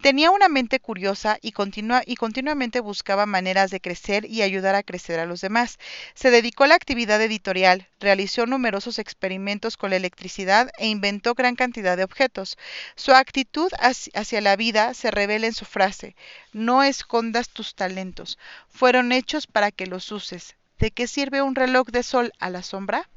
Tenía 0.00 0.30
una 0.30 0.48
mente 0.48 0.78
curiosa 0.78 1.38
y, 1.42 1.52
continua, 1.52 2.02
y 2.06 2.14
continuamente 2.16 2.80
buscaba 2.80 3.26
maneras 3.26 3.70
de 3.70 3.80
crecer 3.80 4.24
y 4.24 4.42
ayudar 4.42 4.74
a 4.74 4.82
crecer 4.82 5.18
a 5.18 5.26
los 5.26 5.40
demás. 5.40 5.78
Se 6.14 6.30
dedicó 6.30 6.64
a 6.64 6.68
la 6.68 6.76
actividad 6.76 7.20
editorial, 7.20 7.88
realizó 7.98 8.46
numerosos 8.46 8.98
experimentos 8.98 9.76
con 9.76 9.90
la 9.90 9.96
electricidad 9.96 10.70
e 10.78 10.86
inventó 10.86 11.34
gran 11.34 11.56
cantidad 11.56 11.96
de 11.96 12.04
objetos. 12.04 12.56
Su 12.94 13.12
actitud 13.12 13.70
hacia 13.80 14.40
la 14.40 14.56
vida 14.56 14.94
se 14.94 15.10
revela 15.10 15.46
en 15.46 15.54
su 15.54 15.64
frase, 15.64 16.14
no 16.52 16.82
escondas 16.82 17.48
tus 17.48 17.74
talentos, 17.74 18.38
fueron 18.68 19.12
hechos 19.12 19.46
para 19.46 19.70
que 19.72 19.86
los 19.86 20.12
uses. 20.12 20.56
¿De 20.78 20.92
qué 20.92 21.08
sirve 21.08 21.42
un 21.42 21.56
reloj 21.56 21.88
de 21.88 22.04
sol 22.04 22.32
a 22.38 22.50
la 22.50 22.62
sombra? 22.62 23.08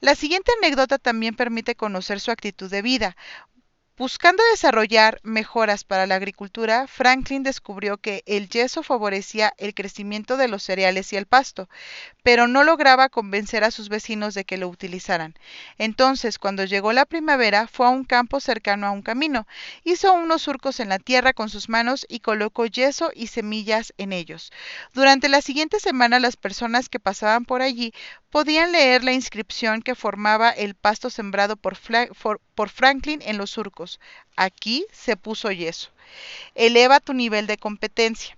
La 0.00 0.14
siguiente 0.14 0.52
anécdota 0.58 0.98
también 0.98 1.34
permite 1.34 1.74
conocer 1.74 2.20
su 2.20 2.30
actitud 2.30 2.70
de 2.70 2.82
vida. 2.82 3.16
Buscando 3.98 4.44
desarrollar 4.52 5.18
mejoras 5.24 5.82
para 5.82 6.06
la 6.06 6.14
agricultura, 6.14 6.86
Franklin 6.86 7.42
descubrió 7.42 7.96
que 7.96 8.22
el 8.26 8.48
yeso 8.48 8.84
favorecía 8.84 9.52
el 9.58 9.74
crecimiento 9.74 10.36
de 10.36 10.46
los 10.46 10.62
cereales 10.62 11.12
y 11.12 11.16
el 11.16 11.26
pasto, 11.26 11.68
pero 12.22 12.46
no 12.46 12.62
lograba 12.62 13.08
convencer 13.08 13.64
a 13.64 13.72
sus 13.72 13.88
vecinos 13.88 14.34
de 14.34 14.44
que 14.44 14.56
lo 14.56 14.68
utilizaran. 14.68 15.34
Entonces, 15.78 16.38
cuando 16.38 16.64
llegó 16.64 16.92
la 16.92 17.06
primavera, 17.06 17.66
fue 17.66 17.86
a 17.86 17.90
un 17.90 18.04
campo 18.04 18.38
cercano 18.38 18.86
a 18.86 18.92
un 18.92 19.02
camino, 19.02 19.48
hizo 19.82 20.14
unos 20.14 20.42
surcos 20.42 20.78
en 20.78 20.90
la 20.90 21.00
tierra 21.00 21.32
con 21.32 21.48
sus 21.48 21.68
manos 21.68 22.06
y 22.08 22.20
colocó 22.20 22.66
yeso 22.66 23.10
y 23.12 23.26
semillas 23.26 23.92
en 23.98 24.12
ellos. 24.12 24.52
Durante 24.94 25.28
la 25.28 25.42
siguiente 25.42 25.80
semana, 25.80 26.20
las 26.20 26.36
personas 26.36 26.88
que 26.88 27.00
pasaban 27.00 27.44
por 27.44 27.62
allí 27.62 27.92
podían 28.30 28.72
leer 28.72 29.04
la 29.04 29.12
inscripción 29.12 29.82
que 29.82 29.94
formaba 29.94 30.50
el 30.50 30.74
pasto 30.74 31.10
sembrado 31.10 31.56
por, 31.56 31.76
Franklin 32.68 33.22
en 33.22 33.38
los 33.38 33.50
surcos. 33.50 34.00
Aquí 34.36 34.86
se 34.92 35.16
puso 35.16 35.50
yeso. 35.50 35.90
Eleva 36.54 37.00
tu 37.00 37.14
nivel 37.14 37.46
de 37.46 37.58
competencia. 37.58 38.36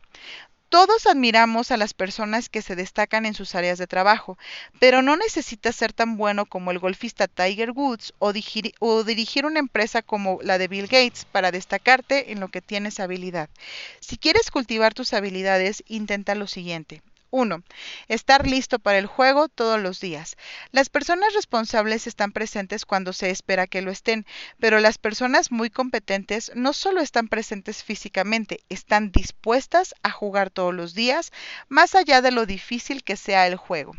Todos 0.68 1.06
admiramos 1.06 1.73
a 1.73 1.76
las 1.76 1.94
personas 1.94 2.49
que 2.49 2.62
se 2.62 2.76
destacan 2.76 3.26
en 3.26 3.35
sus 3.35 3.56
áreas 3.56 3.76
de 3.76 3.88
trabajo, 3.88 4.38
pero 4.78 5.02
no 5.02 5.16
necesitas 5.16 5.75
ser 5.75 5.92
tan 5.92 6.16
bueno 6.16 6.47
como 6.47 6.70
el 6.70 6.78
golfista 6.78 7.26
Tiger 7.26 7.73
Woods 7.73 8.14
o, 8.20 8.32
dirigir 8.32 9.47
una 9.47 9.59
empresa 9.59 10.00
como 10.00 10.38
la 10.42 10.59
de 10.59 10.68
Bill 10.68 10.87
Gates 10.87 11.25
para 11.25 11.50
destacarte 11.50 12.30
en 12.30 12.38
lo 12.38 12.49
que 12.49 12.61
tienes 12.61 13.00
habilidad. 13.00 13.50
Si 13.99 14.16
quieres 14.16 14.52
cultivar 14.52 14.94
tus 14.94 15.12
habilidades, 15.12 15.82
intenta 15.88 16.37
lo 16.37 16.47
siguiente. 16.47 17.02
1. 17.30 17.62
Estar 18.08 18.46
listo 18.46 18.78
para 18.78 18.99
el 18.99 19.06
juego 19.06 19.49
todos 19.49 19.80
los 19.80 20.00
días. 20.00 20.37
Las 20.72 20.88
personas 20.88 21.32
responsables 21.34 22.06
están 22.06 22.32
presentes 22.32 22.84
cuando 22.84 23.12
se 23.12 23.30
espera 23.30 23.66
que 23.66 23.82
lo 23.82 23.90
estén, 23.90 24.26
pero 24.58 24.80
las 24.80 24.99
personas 24.99 25.50
muy 25.50 25.70
competentes 25.70 26.52
no 26.54 26.72
solo 26.72 27.00
están 27.00 27.28
presentes 27.28 27.84
físicamente, 27.84 28.60
están 28.68 29.12
dispuestas 29.12 29.94
a 30.02 30.10
jugar 30.10 30.50
todos 30.50 30.75
los 30.75 30.94
días, 30.94 31.32
más 31.68 31.94
allá 31.94 32.22
de 32.22 32.30
lo 32.30 32.46
difícil 32.46 33.04
que 33.04 33.16
sea 33.16 33.46
el 33.46 33.56
juego. 33.56 33.92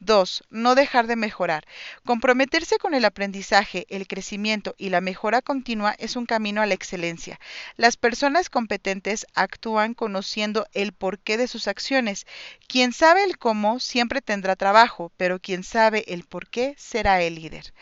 2. 0.00 0.44
No 0.50 0.74
dejar 0.74 1.06
de 1.06 1.16
mejorar. 1.16 1.66
Comprometerse 2.04 2.78
con 2.78 2.94
el 2.94 3.04
aprendizaje, 3.04 3.86
el 3.88 4.06
crecimiento 4.06 4.74
y 4.78 4.90
la 4.90 5.00
mejora 5.00 5.42
continua 5.42 5.94
es 5.98 6.16
un 6.16 6.26
camino 6.26 6.62
a 6.62 6.66
la 6.66 6.74
excelencia. 6.74 7.40
Las 7.76 7.96
personas 7.96 8.50
competentes 8.50 9.26
actúan 9.34 9.94
conociendo 9.94 10.66
el 10.72 10.92
porqué 10.92 11.36
de 11.36 11.48
sus 11.48 11.68
acciones 11.68 12.26
quien 12.68 12.92
sabe 12.92 13.24
el 13.24 13.38
cómo 13.38 13.80
siempre 13.80 14.20
tendrá 14.20 14.54
trabajo, 14.54 15.10
pero 15.16 15.40
quien 15.40 15.64
sabe 15.64 16.04
el 16.06 16.24
por 16.24 16.48
qué 16.48 16.74
será 16.76 17.22
el 17.22 17.34
líder. 17.36 17.72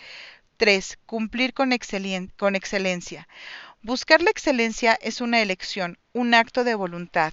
3. 0.57 0.99
Cumplir 1.05 1.53
con, 1.53 1.71
con 2.37 2.55
excelencia. 2.57 3.29
Buscar 3.83 4.23
la 4.23 4.31
excelencia 4.31 4.99
es 5.01 5.21
una 5.21 5.43
elección, 5.43 5.99
un 6.13 6.35
acto 6.35 6.65
de 6.65 6.75
voluntad. 6.75 7.33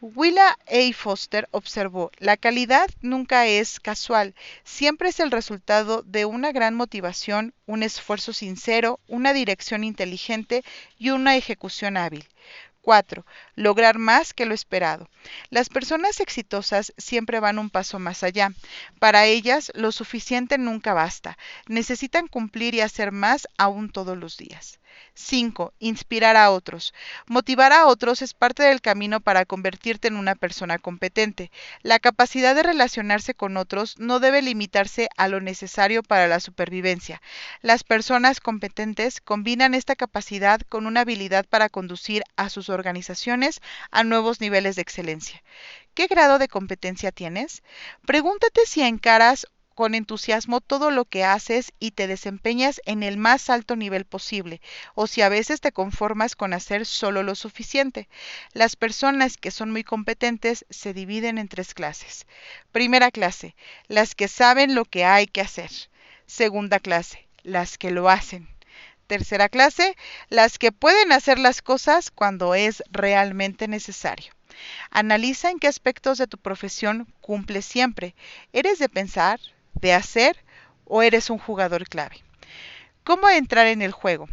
Willa 0.00 0.56
A. 0.66 0.92
Foster 0.92 1.48
observó, 1.50 2.10
la 2.18 2.36
calidad 2.36 2.88
nunca 3.00 3.46
es 3.46 3.80
casual, 3.80 4.34
siempre 4.64 5.08
es 5.08 5.18
el 5.18 5.30
resultado 5.30 6.02
de 6.02 6.24
una 6.24 6.52
gran 6.52 6.74
motivación, 6.74 7.54
un 7.66 7.82
esfuerzo 7.82 8.32
sincero, 8.32 9.00
una 9.08 9.32
dirección 9.32 9.82
inteligente 9.82 10.62
y 10.98 11.10
una 11.10 11.36
ejecución 11.36 11.96
hábil. 11.96 12.28
4. 12.88 13.26
Lograr 13.54 13.98
más 13.98 14.32
que 14.32 14.46
lo 14.46 14.54
esperado. 14.54 15.10
Las 15.50 15.68
personas 15.68 16.20
exitosas 16.20 16.94
siempre 16.96 17.38
van 17.38 17.58
un 17.58 17.68
paso 17.68 17.98
más 17.98 18.22
allá. 18.22 18.54
Para 18.98 19.26
ellas, 19.26 19.70
lo 19.74 19.92
suficiente 19.92 20.56
nunca 20.56 20.94
basta. 20.94 21.36
Necesitan 21.66 22.28
cumplir 22.28 22.74
y 22.74 22.80
hacer 22.80 23.12
más 23.12 23.46
aún 23.58 23.90
todos 23.90 24.16
los 24.16 24.38
días. 24.38 24.80
5. 25.14 25.74
Inspirar 25.78 26.36
a 26.36 26.50
otros. 26.50 26.94
Motivar 27.26 27.72
a 27.72 27.86
otros 27.86 28.22
es 28.22 28.34
parte 28.34 28.62
del 28.62 28.80
camino 28.80 29.20
para 29.20 29.44
convertirte 29.44 30.08
en 30.08 30.16
una 30.16 30.34
persona 30.34 30.78
competente. 30.78 31.50
La 31.82 31.98
capacidad 31.98 32.54
de 32.54 32.62
relacionarse 32.62 33.34
con 33.34 33.56
otros 33.56 33.98
no 33.98 34.20
debe 34.20 34.42
limitarse 34.42 35.08
a 35.16 35.28
lo 35.28 35.40
necesario 35.40 36.02
para 36.02 36.28
la 36.28 36.40
supervivencia. 36.40 37.20
Las 37.62 37.84
personas 37.84 38.40
competentes 38.40 39.20
combinan 39.20 39.74
esta 39.74 39.96
capacidad 39.96 40.60
con 40.68 40.86
una 40.86 41.00
habilidad 41.00 41.46
para 41.46 41.68
conducir 41.68 42.22
a 42.36 42.48
sus 42.48 42.68
organizaciones 42.68 43.60
a 43.90 44.04
nuevos 44.04 44.40
niveles 44.40 44.76
de 44.76 44.82
excelencia. 44.82 45.42
¿Qué 45.94 46.06
grado 46.06 46.38
de 46.38 46.48
competencia 46.48 47.10
tienes? 47.10 47.62
Pregúntate 48.06 48.60
si 48.66 48.82
encaras 48.82 49.46
con 49.78 49.94
entusiasmo 49.94 50.60
todo 50.60 50.90
lo 50.90 51.04
que 51.04 51.22
haces 51.22 51.72
y 51.78 51.92
te 51.92 52.08
desempeñas 52.08 52.80
en 52.84 53.04
el 53.04 53.16
más 53.16 53.48
alto 53.48 53.76
nivel 53.76 54.06
posible, 54.06 54.60
o 54.96 55.06
si 55.06 55.22
a 55.22 55.28
veces 55.28 55.60
te 55.60 55.70
conformas 55.70 56.34
con 56.34 56.52
hacer 56.52 56.84
solo 56.84 57.22
lo 57.22 57.36
suficiente. 57.36 58.08
Las 58.54 58.74
personas 58.74 59.36
que 59.36 59.52
son 59.52 59.70
muy 59.70 59.84
competentes 59.84 60.66
se 60.68 60.94
dividen 60.94 61.38
en 61.38 61.46
tres 61.46 61.74
clases. 61.74 62.26
Primera 62.72 63.12
clase, 63.12 63.54
las 63.86 64.16
que 64.16 64.26
saben 64.26 64.74
lo 64.74 64.84
que 64.84 65.04
hay 65.04 65.28
que 65.28 65.42
hacer. 65.42 65.70
Segunda 66.26 66.80
clase, 66.80 67.28
las 67.44 67.78
que 67.78 67.92
lo 67.92 68.08
hacen. 68.08 68.48
Tercera 69.06 69.48
clase, 69.48 69.96
las 70.28 70.58
que 70.58 70.72
pueden 70.72 71.12
hacer 71.12 71.38
las 71.38 71.62
cosas 71.62 72.10
cuando 72.10 72.56
es 72.56 72.82
realmente 72.90 73.68
necesario. 73.68 74.32
Analiza 74.90 75.50
en 75.50 75.60
qué 75.60 75.68
aspectos 75.68 76.18
de 76.18 76.26
tu 76.26 76.36
profesión 76.36 77.06
cumples 77.20 77.64
siempre. 77.64 78.16
¿Eres 78.52 78.80
de 78.80 78.88
pensar, 78.88 79.38
de 79.74 79.92
hacer 79.92 80.44
o 80.84 81.02
eres 81.02 81.30
un 81.30 81.38
jugador 81.38 81.88
clave? 81.88 82.22
¿Cómo 83.04 83.28
entrar 83.28 83.66
en 83.66 83.82
el 83.82 83.92
juego? 83.92 84.28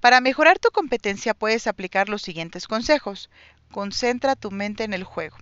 Para 0.00 0.20
mejorar 0.20 0.58
tu 0.58 0.70
competencia 0.70 1.32
puedes 1.32 1.66
aplicar 1.66 2.08
los 2.08 2.22
siguientes 2.22 2.66
consejos. 2.66 3.30
Concentra 3.74 4.36
tu 4.36 4.52
mente 4.52 4.84
en 4.84 4.94
el 4.94 5.02
juego. 5.02 5.36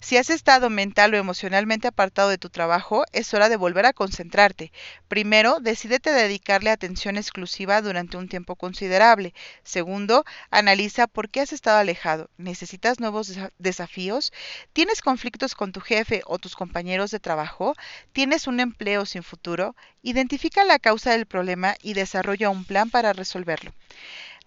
Si 0.00 0.16
has 0.16 0.28
estado 0.28 0.70
mental 0.70 1.14
o 1.14 1.18
emocionalmente 1.18 1.86
apartado 1.86 2.28
de 2.28 2.36
tu 2.36 2.50
trabajo, 2.50 3.04
es 3.12 3.32
hora 3.32 3.48
de 3.48 3.54
volver 3.54 3.86
a 3.86 3.92
concentrarte. 3.92 4.72
Primero, 5.06 5.60
decídete 5.60 6.10
dedicarle 6.10 6.70
atención 6.70 7.16
exclusiva 7.16 7.80
durante 7.82 8.16
un 8.16 8.28
tiempo 8.28 8.56
considerable. 8.56 9.34
Segundo, 9.62 10.24
analiza 10.50 11.06
por 11.06 11.28
qué 11.28 11.42
has 11.42 11.52
estado 11.52 11.78
alejado. 11.78 12.28
¿Necesitas 12.38 12.98
nuevos 12.98 13.38
desafíos? 13.58 14.32
¿Tienes 14.72 15.00
conflictos 15.00 15.54
con 15.54 15.70
tu 15.70 15.80
jefe 15.80 16.22
o 16.26 16.40
tus 16.40 16.56
compañeros 16.56 17.12
de 17.12 17.20
trabajo? 17.20 17.76
¿Tienes 18.12 18.48
un 18.48 18.58
empleo 18.58 19.06
sin 19.06 19.22
futuro? 19.22 19.76
Identifica 20.02 20.64
la 20.64 20.80
causa 20.80 21.12
del 21.12 21.26
problema 21.26 21.76
y 21.82 21.94
desarrolla 21.94 22.50
un 22.50 22.64
plan 22.64 22.90
para 22.90 23.12
resolverlo 23.12 23.72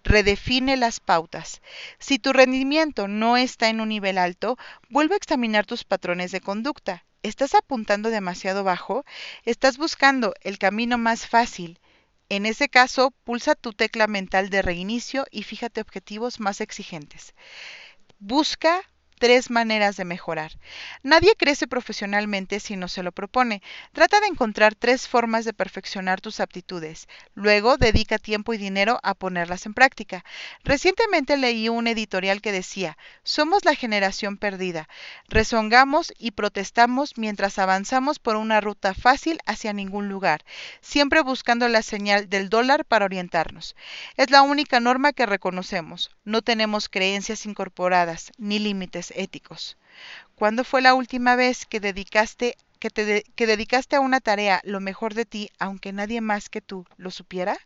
redefine 0.04 0.76
las 0.76 1.00
pautas. 1.00 1.62
Si 1.98 2.18
tu 2.18 2.32
rendimiento 2.32 3.08
no 3.08 3.36
está 3.36 3.68
en 3.68 3.80
un 3.80 3.88
nivel 3.90 4.18
alto, 4.18 4.56
vuelve 4.88 5.14
a 5.14 5.18
examinar 5.18 5.66
tus 5.66 5.84
patrones 5.84 6.32
de 6.32 6.40
conducta. 6.40 7.04
¿Estás 7.22 7.54
apuntando 7.54 8.10
demasiado 8.10 8.64
bajo? 8.64 9.04
¿Estás 9.44 9.76
buscando 9.76 10.34
el 10.40 10.58
camino 10.58 10.96
más 10.96 11.26
fácil? 11.26 11.78
En 12.30 12.46
ese 12.46 12.68
caso, 12.68 13.12
pulsa 13.24 13.54
tu 13.54 13.72
tecla 13.72 14.06
mental 14.06 14.50
de 14.50 14.62
reinicio 14.62 15.26
y 15.30 15.42
fíjate 15.42 15.80
objetivos 15.80 16.40
más 16.40 16.60
exigentes. 16.60 17.34
Busca 18.20 18.82
tres 19.20 19.50
maneras 19.50 19.98
de 19.98 20.06
mejorar. 20.06 20.52
Nadie 21.02 21.36
crece 21.36 21.68
profesionalmente 21.68 22.58
si 22.58 22.74
no 22.74 22.88
se 22.88 23.02
lo 23.02 23.12
propone. 23.12 23.62
Trata 23.92 24.18
de 24.18 24.28
encontrar 24.28 24.74
tres 24.74 25.06
formas 25.06 25.44
de 25.44 25.52
perfeccionar 25.52 26.22
tus 26.22 26.40
aptitudes. 26.40 27.06
Luego, 27.34 27.76
dedica 27.76 28.18
tiempo 28.18 28.54
y 28.54 28.56
dinero 28.56 28.98
a 29.02 29.12
ponerlas 29.12 29.66
en 29.66 29.74
práctica. 29.74 30.24
Recientemente 30.64 31.36
leí 31.36 31.68
un 31.68 31.86
editorial 31.86 32.40
que 32.40 32.50
decía, 32.50 32.96
somos 33.22 33.66
la 33.66 33.74
generación 33.74 34.38
perdida. 34.38 34.88
Rezongamos 35.28 36.14
y 36.18 36.30
protestamos 36.30 37.18
mientras 37.18 37.58
avanzamos 37.58 38.18
por 38.18 38.36
una 38.36 38.62
ruta 38.62 38.94
fácil 38.94 39.38
hacia 39.44 39.74
ningún 39.74 40.08
lugar, 40.08 40.46
siempre 40.80 41.20
buscando 41.20 41.68
la 41.68 41.82
señal 41.82 42.30
del 42.30 42.48
dólar 42.48 42.86
para 42.86 43.04
orientarnos. 43.04 43.76
Es 44.16 44.30
la 44.30 44.40
única 44.40 44.80
norma 44.80 45.12
que 45.12 45.26
reconocemos. 45.26 46.10
No 46.24 46.40
tenemos 46.40 46.88
creencias 46.88 47.44
incorporadas 47.44 48.32
ni 48.38 48.58
límites 48.58 49.09
éticos. 49.14 49.76
¿Cuándo 50.34 50.64
fue 50.64 50.82
la 50.82 50.94
última 50.94 51.36
vez 51.36 51.66
que 51.66 51.80
dedicaste 51.80 52.56
que, 52.78 52.90
te 52.90 53.24
que 53.36 53.46
dedicaste 53.46 53.96
a 53.96 54.00
una 54.00 54.20
tarea 54.20 54.60
lo 54.64 54.80
mejor 54.80 55.14
de 55.14 55.26
ti, 55.26 55.50
aunque 55.58 55.92
nadie 55.92 56.20
más 56.20 56.48
que 56.48 56.60
tú 56.60 56.86
lo 56.96 57.10
supiera? 57.10 57.58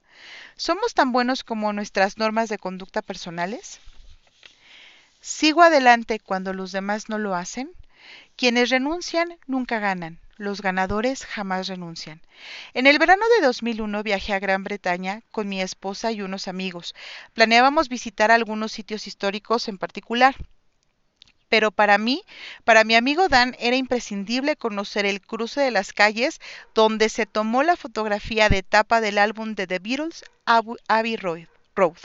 ¿Somos 0.57 0.95
tan 0.95 1.13
buenos 1.13 1.45
como 1.45 1.73
nuestras 1.73 2.19
normas 2.19 2.49
de 2.49 2.59
conducta 2.59 3.03
personales? 3.03 3.81
¿Sigo 5.21 5.63
adelante 5.63 6.21
cuando 6.21 6.53
los 6.53 6.73
demás 6.73 7.09
no 7.09 7.19
lo 7.19 7.35
hacen? 7.35 7.71
Quienes 8.37 8.71
renuncian 8.71 9.39
nunca 9.47 9.79
ganan. 9.79 10.19
Los 10.37 10.61
ganadores 10.61 11.25
jamás 11.25 11.69
renuncian. 11.69 12.21
En 12.75 12.89
el 12.89 12.99
verano 12.99 13.23
de 13.39 13.47
2001 13.47 14.03
viajé 14.03 14.35
a 14.35 14.41
Gran 14.41 14.65
Bretaña 14.65 15.23
con 15.31 15.49
mi 15.49 15.63
esposa 15.63 16.11
y 16.11 16.23
unos 16.23 16.49
amigos. 16.49 16.95
Planeábamos 17.33 17.89
visitar 17.89 18.33
algunos 18.33 18.73
sitios 18.73 19.07
históricos 19.07 19.69
en 19.69 19.79
particular 19.79 20.35
pero 21.55 21.71
para 21.71 21.99
mí, 21.99 22.25
para 22.65 22.83
mi 22.83 22.97
amigo 22.97 23.29
Dan, 23.29 23.55
era 23.61 23.77
imprescindible 23.77 24.57
conocer 24.57 25.07
el 25.07 25.21
cruce 25.21 25.61
de 25.61 25.71
las 25.71 25.93
calles 25.93 26.41
donde 26.75 27.09
se 27.09 27.27
tomó 27.27 27.63
la 27.63 27.77
fotografía 27.77 28.49
de 28.49 28.65
tapa 28.65 29.01
del 29.01 29.19
álbum 29.19 29.55
de 29.55 29.69
The 29.69 29.79
Beatles, 29.79 30.25
Abbey 30.47 31.15
Road. 31.15 31.99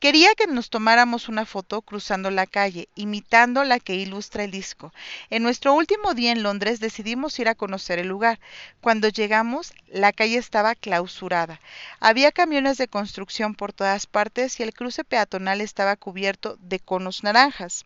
Quería 0.00 0.34
que 0.34 0.46
nos 0.46 0.70
tomáramos 0.70 1.28
una 1.28 1.44
foto 1.44 1.82
cruzando 1.82 2.30
la 2.30 2.46
calle, 2.46 2.88
imitando 2.94 3.62
la 3.62 3.78
que 3.78 3.94
ilustra 3.94 4.44
el 4.44 4.50
disco. 4.50 4.90
En 5.28 5.42
nuestro 5.42 5.74
último 5.74 6.14
día 6.14 6.32
en 6.32 6.42
Londres 6.42 6.80
decidimos 6.80 7.38
ir 7.38 7.50
a 7.50 7.54
conocer 7.54 7.98
el 7.98 8.08
lugar. 8.08 8.40
Cuando 8.80 9.10
llegamos, 9.10 9.74
la 9.88 10.14
calle 10.14 10.38
estaba 10.38 10.74
clausurada. 10.76 11.60
Había 12.00 12.32
camiones 12.32 12.78
de 12.78 12.88
construcción 12.88 13.54
por 13.54 13.74
todas 13.74 14.06
partes 14.06 14.58
y 14.58 14.62
el 14.62 14.72
cruce 14.72 15.04
peatonal 15.04 15.60
estaba 15.60 15.94
cubierto 15.96 16.56
de 16.58 16.80
conos 16.80 17.22
naranjas. 17.22 17.84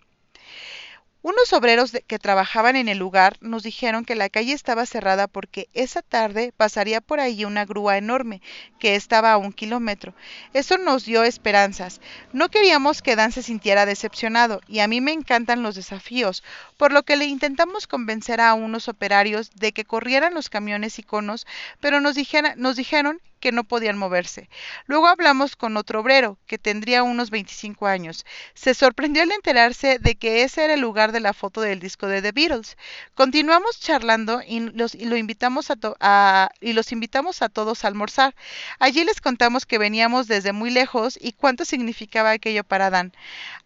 Unos 1.26 1.52
obreros 1.52 1.90
que 2.06 2.20
trabajaban 2.20 2.76
en 2.76 2.88
el 2.88 2.98
lugar 2.98 3.36
nos 3.40 3.64
dijeron 3.64 4.04
que 4.04 4.14
la 4.14 4.28
calle 4.28 4.52
estaba 4.52 4.86
cerrada 4.86 5.26
porque 5.26 5.68
esa 5.74 6.00
tarde 6.00 6.52
pasaría 6.56 7.00
por 7.00 7.18
ahí 7.18 7.44
una 7.44 7.64
grúa 7.64 7.98
enorme 7.98 8.40
que 8.78 8.94
estaba 8.94 9.32
a 9.32 9.36
un 9.36 9.52
kilómetro. 9.52 10.14
Eso 10.52 10.78
nos 10.78 11.04
dio 11.04 11.24
esperanzas. 11.24 12.00
No 12.32 12.48
queríamos 12.48 13.02
que 13.02 13.16
Dan 13.16 13.32
se 13.32 13.42
sintiera 13.42 13.86
decepcionado 13.86 14.60
y 14.68 14.78
a 14.78 14.86
mí 14.86 15.00
me 15.00 15.10
encantan 15.10 15.64
los 15.64 15.74
desafíos, 15.74 16.44
por 16.76 16.92
lo 16.92 17.02
que 17.02 17.16
le 17.16 17.24
intentamos 17.24 17.88
convencer 17.88 18.40
a 18.40 18.54
unos 18.54 18.86
operarios 18.86 19.50
de 19.50 19.72
que 19.72 19.84
corrieran 19.84 20.32
los 20.32 20.48
camiones 20.48 21.00
y 21.00 21.02
conos, 21.02 21.44
pero 21.80 22.00
nos, 22.00 22.14
nos 22.56 22.76
dijeron 22.76 23.20
que 23.46 23.52
no 23.52 23.62
podían 23.62 23.96
moverse. 23.96 24.50
Luego 24.86 25.06
hablamos 25.06 25.54
con 25.54 25.76
otro 25.76 26.00
obrero, 26.00 26.36
que 26.48 26.58
tendría 26.58 27.04
unos 27.04 27.30
25 27.30 27.86
años. 27.86 28.26
Se 28.54 28.74
sorprendió 28.74 29.22
al 29.22 29.30
enterarse 29.30 30.00
de 30.00 30.16
que 30.16 30.42
ese 30.42 30.64
era 30.64 30.74
el 30.74 30.80
lugar 30.80 31.12
de 31.12 31.20
la 31.20 31.32
foto 31.32 31.60
del 31.60 31.78
disco 31.78 32.08
de 32.08 32.22
The 32.22 32.32
Beatles. 32.32 32.76
Continuamos 33.14 33.78
charlando 33.78 34.42
y 34.44 34.58
los, 34.58 34.96
lo 34.96 35.16
invitamos 35.16 35.68
a, 35.70 36.50
y 36.60 36.72
los 36.72 36.90
invitamos 36.90 37.40
a 37.40 37.48
todos 37.48 37.84
a 37.84 37.86
almorzar. 37.86 38.34
Allí 38.80 39.04
les 39.04 39.20
contamos 39.20 39.64
que 39.64 39.78
veníamos 39.78 40.26
desde 40.26 40.52
muy 40.52 40.70
lejos 40.70 41.16
y 41.20 41.30
cuánto 41.30 41.64
significaba 41.64 42.32
aquello 42.32 42.64
para 42.64 42.90
Dan. 42.90 43.12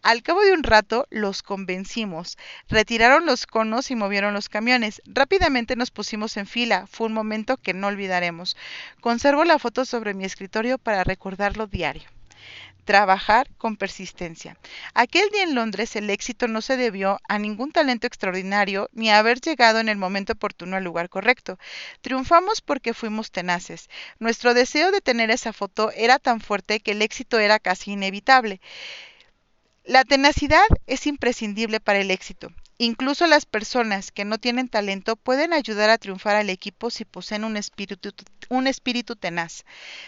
Al 0.03 0.21
cabo 0.21 0.41
de 0.41 0.53
un 0.53 0.61
rato 0.61 1.07
los 1.09 1.41
convencimos. 1.41 2.37
Retiraron 2.69 3.25
los 3.25 3.47
conos 3.47 3.89
y 3.89 3.95
movieron 3.95 4.35
los 4.35 4.47
camiones. 4.47 5.01
Rápidamente 5.05 5.75
nos 5.75 5.89
pusimos 5.89 6.37
en 6.37 6.45
fila. 6.45 6.85
Fue 6.85 7.07
un 7.07 7.13
momento 7.13 7.57
que 7.57 7.73
no 7.73 7.87
olvidaremos. 7.87 8.57
Conservo 8.99 9.43
la 9.43 9.57
foto 9.57 9.70
sobre 9.85 10.13
mi 10.13 10.25
escritorio 10.25 10.77
para 10.77 11.03
recordarlo 11.03 11.67
diario. 11.67 12.09
Trabajar 12.85 13.47
con 13.57 13.77
persistencia. 13.77 14.57
Aquel 14.93 15.29
día 15.29 15.43
en 15.43 15.55
Londres 15.55 15.95
el 15.95 16.09
éxito 16.09 16.47
no 16.47 16.61
se 16.61 16.77
debió 16.77 17.19
a 17.29 17.37
ningún 17.37 17.71
talento 17.71 18.07
extraordinario 18.07 18.89
ni 18.91 19.09
a 19.09 19.19
haber 19.19 19.39
llegado 19.39 19.79
en 19.79 19.87
el 19.87 19.97
momento 19.97 20.33
oportuno 20.33 20.75
al 20.75 20.83
lugar 20.83 21.07
correcto. 21.07 21.57
Triunfamos 22.01 22.61
porque 22.61 22.93
fuimos 22.93 23.31
tenaces. 23.31 23.89
Nuestro 24.19 24.53
deseo 24.53 24.91
de 24.91 25.01
tener 25.01 25.29
esa 25.29 25.53
foto 25.53 25.91
era 25.91 26.19
tan 26.19 26.41
fuerte 26.41 26.79
que 26.79 26.91
el 26.91 27.01
éxito 27.01 27.39
era 27.39 27.59
casi 27.59 27.91
inevitable. 27.91 28.59
La 29.85 30.03
tenacidad 30.03 30.65
es 30.87 31.07
imprescindible 31.07 31.79
para 31.79 31.99
el 31.99 32.11
éxito. 32.11 32.51
Incluso 32.83 33.27
las 33.27 33.45
personas 33.45 34.11
que 34.11 34.25
no 34.25 34.39
tienen 34.39 34.67
talento 34.67 35.15
pueden 35.15 35.53
ayudar 35.53 35.91
a 35.91 35.99
triunfar 35.99 36.35
al 36.35 36.49
equipo 36.49 36.89
si 36.89 37.05
poseen 37.05 37.43
un 37.43 37.55
espíritu, 37.55 38.09
un 38.49 38.65
espíritu 38.65 39.15
tenaz. 39.15 39.65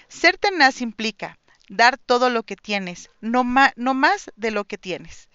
Ser 0.08 0.40
tenaz 0.40 0.82
implica 0.82 1.38
dar 1.70 2.00
todo 2.00 2.32
lo 2.32 2.42
que 2.42 2.56
tienes, 2.56 3.12
no, 3.22 3.46
no 3.76 3.94
más 3.94 4.32
de 4.38 4.50
lo 4.50 4.66
que 4.66 4.80
tienes. 4.80 5.30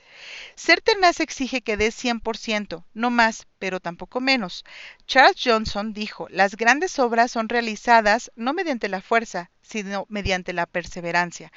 Ser 0.57 0.81
tenaz 0.81 1.21
exige 1.21 1.63
que 1.63 1.77
des 1.77 1.95
100%, 1.95 2.85
no 2.93 3.11
más, 3.11 3.47
pero 3.59 3.81
tampoco 3.81 4.21
menos. 4.21 4.65
Charles 5.07 5.41
Johnson 5.43 5.93
dijo, 5.93 6.27
las 6.31 6.57
grandes 6.57 6.99
obras 6.99 7.31
son 7.31 7.49
realizadas 7.49 8.31
no 8.37 8.53
mediante 8.53 8.89
la 8.89 9.01
fuerza, 9.01 9.51
sino 9.63 10.07
mediante 10.09 10.53
la 10.53 10.67
perseverancia. 10.67 11.53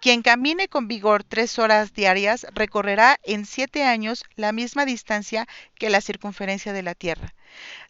Quien 0.00 0.22
camine 0.22 0.68
con 0.68 0.88
vigor 0.88 1.24
tres 1.24 1.58
horas 1.58 1.92
diarias 1.92 2.46
recorrerá 2.54 3.18
en 3.22 3.44
siete 3.44 3.84
años 3.84 4.24
la 4.34 4.52
misma 4.52 4.84
distancia 4.84 5.46
que 5.76 5.90
la 5.90 6.00
circunferencia 6.00 6.72
de 6.72 6.82
la 6.82 6.94
Tierra. 6.94 7.34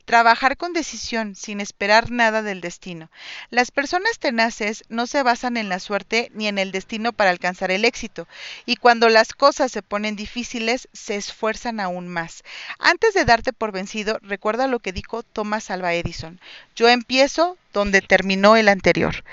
Trabajar 0.04 0.56
con 0.56 0.72
decisión, 0.72 1.34
sin 1.34 1.60
esperar 1.60 2.12
nada 2.12 2.40
del 2.42 2.60
destino. 2.60 3.10
Las 3.50 3.72
personas 3.72 4.20
tenaces 4.20 4.84
no 4.88 5.08
se 5.08 5.24
basan 5.24 5.56
en 5.56 5.68
la 5.68 5.80
suerte 5.80 6.30
ni 6.32 6.46
en 6.46 6.58
el 6.58 6.70
destino 6.70 7.12
para 7.12 7.30
alcanzar 7.30 7.72
el 7.72 7.84
éxito, 7.84 8.28
y 8.66 8.76
cuando 8.76 9.08
las 9.08 9.32
cosas 9.32 9.72
se 9.72 9.82
ponen 9.82 10.14
difíciles, 10.14 10.88
se 10.92 11.16
esfuerzan 11.16 11.80
aún 11.80 12.06
más. 12.06 12.44
Antes 12.78 13.14
de 13.14 13.24
darte 13.24 13.52
por 13.52 13.72
vencido, 13.72 14.20
recuerda 14.22 14.68
lo 14.68 14.78
que 14.78 14.92
dijo 14.92 15.24
Thomas 15.24 15.70
Alva 15.72 15.94
Edison. 15.94 16.40
Yo 16.76 16.88
empiezo 16.88 17.58
donde 17.72 18.00
terminó 18.00 18.56
el 18.56 18.68
anterior. 18.68 19.24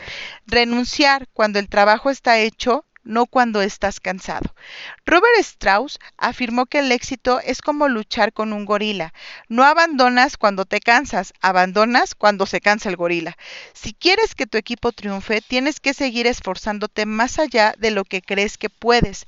Renunciar 0.47 1.27
cuando 1.33 1.59
el 1.59 1.69
trabajo 1.69 2.09
está 2.09 2.39
hecho 2.39 2.83
no 3.03 3.25
cuando 3.25 3.61
estás 3.61 3.99
cansado. 3.99 4.53
Robert 5.05 5.37
Strauss 5.39 5.99
afirmó 6.17 6.65
que 6.65 6.79
el 6.79 6.91
éxito 6.91 7.39
es 7.39 7.61
como 7.61 7.87
luchar 7.87 8.33
con 8.33 8.53
un 8.53 8.65
gorila. 8.65 9.13
No 9.49 9.63
abandonas 9.63 10.37
cuando 10.37 10.65
te 10.65 10.79
cansas, 10.79 11.33
abandonas 11.41 12.15
cuando 12.15 12.45
se 12.45 12.61
cansa 12.61 12.89
el 12.89 12.95
gorila. 12.95 13.37
Si 13.73 13.93
quieres 13.93 14.35
que 14.35 14.47
tu 14.47 14.57
equipo 14.57 14.91
triunfe, 14.91 15.41
tienes 15.41 15.79
que 15.79 15.93
seguir 15.93 16.27
esforzándote 16.27 17.05
más 17.05 17.39
allá 17.39 17.73
de 17.77 17.91
lo 17.91 18.05
que 18.05 18.21
crees 18.21 18.57
que 18.57 18.69
puedes 18.69 19.25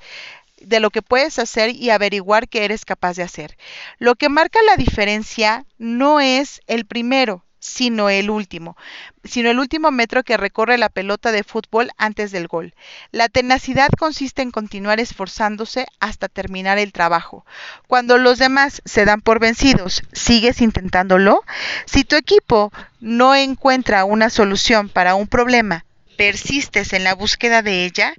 de 0.61 0.79
lo 0.79 0.89
que 0.89 1.01
puedes 1.01 1.37
hacer 1.37 1.75
y 1.75 1.89
averiguar 1.89 2.47
qué 2.47 2.65
eres 2.65 2.85
capaz 2.85 3.15
de 3.15 3.23
hacer. 3.23 3.57
Lo 3.99 4.15
que 4.15 4.29
marca 4.29 4.59
la 4.63 4.77
diferencia 4.77 5.65
no 5.77 6.19
es 6.19 6.61
el 6.67 6.85
primero, 6.85 7.44
sino 7.65 8.09
el 8.09 8.29
último, 8.29 8.77
sino 9.23 9.49
el 9.49 9.59
último 9.59 9.89
metro 9.89 10.23
que 10.23 10.37
recorre 10.37 10.77
la 10.77 10.89
pelota 10.89 11.31
de 11.31 11.43
fútbol 11.43 11.89
antes 11.97 12.31
del 12.31 12.47
gol. 12.47 12.75
La 13.11 13.27
tenacidad 13.27 13.89
consiste 13.97 14.43
en 14.43 14.51
continuar 14.51 14.99
esforzándose 14.99 15.87
hasta 15.99 16.29
terminar 16.29 16.77
el 16.77 16.93
trabajo. 16.93 17.43
Cuando 17.87 18.19
los 18.19 18.37
demás 18.37 18.83
se 18.85 19.03
dan 19.05 19.21
por 19.21 19.39
vencidos, 19.39 20.03
¿sigues 20.13 20.61
intentándolo? 20.61 21.43
Si 21.85 22.03
tu 22.03 22.15
equipo 22.15 22.71
no 22.99 23.33
encuentra 23.33 24.05
una 24.05 24.29
solución 24.29 24.87
para 24.87 25.15
un 25.15 25.27
problema, 25.27 25.85
persistes 26.17 26.93
en 26.93 27.03
la 27.03 27.15
búsqueda 27.15 27.63
de 27.63 27.83
ella, 27.83 28.13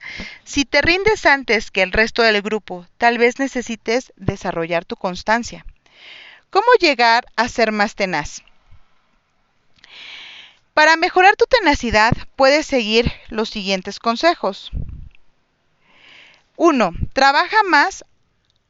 si 0.44 0.64
te 0.64 0.82
rindes 0.82 1.24
antes 1.24 1.70
que 1.70 1.82
el 1.82 1.92
resto 1.92 2.22
del 2.22 2.42
grupo, 2.42 2.84
tal 2.98 3.16
vez 3.16 3.38
necesites 3.38 4.12
desarrollar 4.16 4.84
tu 4.84 4.96
constancia. 4.96 5.64
¿Cómo 6.50 6.66
llegar 6.80 7.26
a 7.36 7.48
ser 7.48 7.70
más 7.70 7.94
tenaz? 7.94 8.42
Para 10.76 10.96
mejorar 10.96 11.36
tu 11.36 11.46
tenacidad, 11.46 12.12
puedes 12.36 12.66
seguir 12.66 13.10
los 13.30 13.48
siguientes 13.48 13.98
consejos. 13.98 14.70
1. 16.56 16.90
Trabaja 17.14 17.62
más 17.62 18.04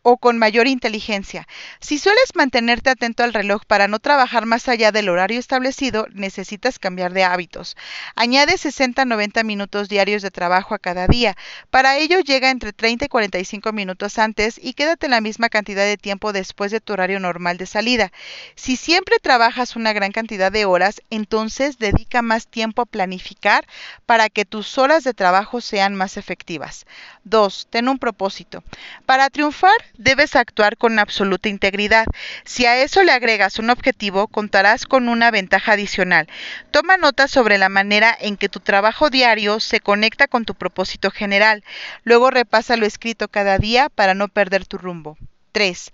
o 0.08 0.18
con 0.18 0.38
mayor 0.38 0.68
inteligencia. 0.68 1.48
Si 1.80 1.98
sueles 1.98 2.36
mantenerte 2.36 2.90
atento 2.90 3.24
al 3.24 3.34
reloj 3.34 3.64
para 3.66 3.88
no 3.88 3.98
trabajar 3.98 4.46
más 4.46 4.68
allá 4.68 4.92
del 4.92 5.08
horario 5.08 5.40
establecido, 5.40 6.06
necesitas 6.12 6.78
cambiar 6.78 7.12
de 7.12 7.24
hábitos. 7.24 7.76
Añade 8.14 8.52
60-90 8.52 9.42
minutos 9.42 9.88
diarios 9.88 10.22
de 10.22 10.30
trabajo 10.30 10.76
a 10.76 10.78
cada 10.78 11.08
día. 11.08 11.36
Para 11.70 11.98
ello 11.98 12.20
llega 12.20 12.50
entre 12.50 12.72
30 12.72 13.06
y 13.06 13.08
45 13.08 13.72
minutos 13.72 14.20
antes 14.20 14.60
y 14.62 14.74
quédate 14.74 15.08
la 15.08 15.20
misma 15.20 15.48
cantidad 15.48 15.84
de 15.84 15.96
tiempo 15.96 16.32
después 16.32 16.70
de 16.70 16.80
tu 16.80 16.92
horario 16.92 17.18
normal 17.18 17.56
de 17.56 17.66
salida. 17.66 18.12
Si 18.54 18.76
siempre 18.76 19.16
trabajas 19.20 19.74
una 19.74 19.92
gran 19.92 20.12
cantidad 20.12 20.52
de 20.52 20.66
horas, 20.66 21.02
entonces 21.10 21.78
dedica 21.78 22.22
más 22.22 22.46
tiempo 22.46 22.82
a 22.82 22.86
planificar 22.86 23.66
para 24.06 24.28
que 24.28 24.44
tus 24.44 24.78
horas 24.78 25.02
de 25.02 25.14
trabajo 25.14 25.60
sean 25.60 25.96
más 25.96 26.16
efectivas. 26.16 26.86
2. 27.24 27.66
Ten 27.70 27.88
un 27.88 27.98
propósito. 27.98 28.62
Para 29.04 29.30
triunfar, 29.30 29.74
debes 29.98 30.36
actuar 30.36 30.76
con 30.76 30.98
absoluta 30.98 31.48
integridad. 31.48 32.06
Si 32.44 32.66
a 32.66 32.82
eso 32.82 33.02
le 33.02 33.12
agregas 33.12 33.58
un 33.58 33.70
objetivo, 33.70 34.28
contarás 34.28 34.86
con 34.86 35.08
una 35.08 35.30
ventaja 35.30 35.72
adicional. 35.72 36.28
Toma 36.70 36.96
nota 36.96 37.28
sobre 37.28 37.58
la 37.58 37.68
manera 37.68 38.16
en 38.18 38.36
que 38.36 38.48
tu 38.48 38.60
trabajo 38.60 39.10
diario 39.10 39.60
se 39.60 39.80
conecta 39.80 40.28
con 40.28 40.44
tu 40.44 40.54
propósito 40.54 41.10
general. 41.10 41.64
Luego 42.04 42.30
repasa 42.30 42.76
lo 42.76 42.86
escrito 42.86 43.28
cada 43.28 43.58
día 43.58 43.88
para 43.88 44.14
no 44.14 44.28
perder 44.28 44.66
tu 44.66 44.78
rumbo. 44.78 45.16
3. 45.52 45.92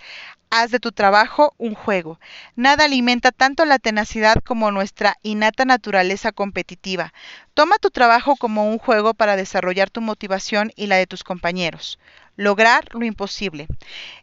Haz 0.51 0.71
de 0.71 0.81
tu 0.81 0.93
trabajo 0.93 1.55
un 1.57 1.75
juego. 1.75 2.21
Nada 2.57 2.85
alimenta 2.85 3.33
tanto 3.33 3.65
la 3.65 3.79
tenacidad 3.79 4.37
como 4.45 4.71
nuestra 4.71 5.17
innata 5.23 5.65
naturaleza 5.65 6.31
competitiva. 6.31 7.15
Toma 7.55 7.79
tu 7.79 7.91
trabajo 7.91 8.37
como 8.37 8.69
un 8.69 8.79
juego 8.79 9.15
para 9.15 9.37
desarrollar 9.37 9.89
tu 9.89 10.03
motivación 10.03 10.71
y 10.77 10.89
la 10.89 10.97
de 10.97 11.07
tus 11.07 11.25
compañeros. 11.25 11.99
Lograr 12.37 12.89
lo 12.93 13.05
imposible. 13.05 13.69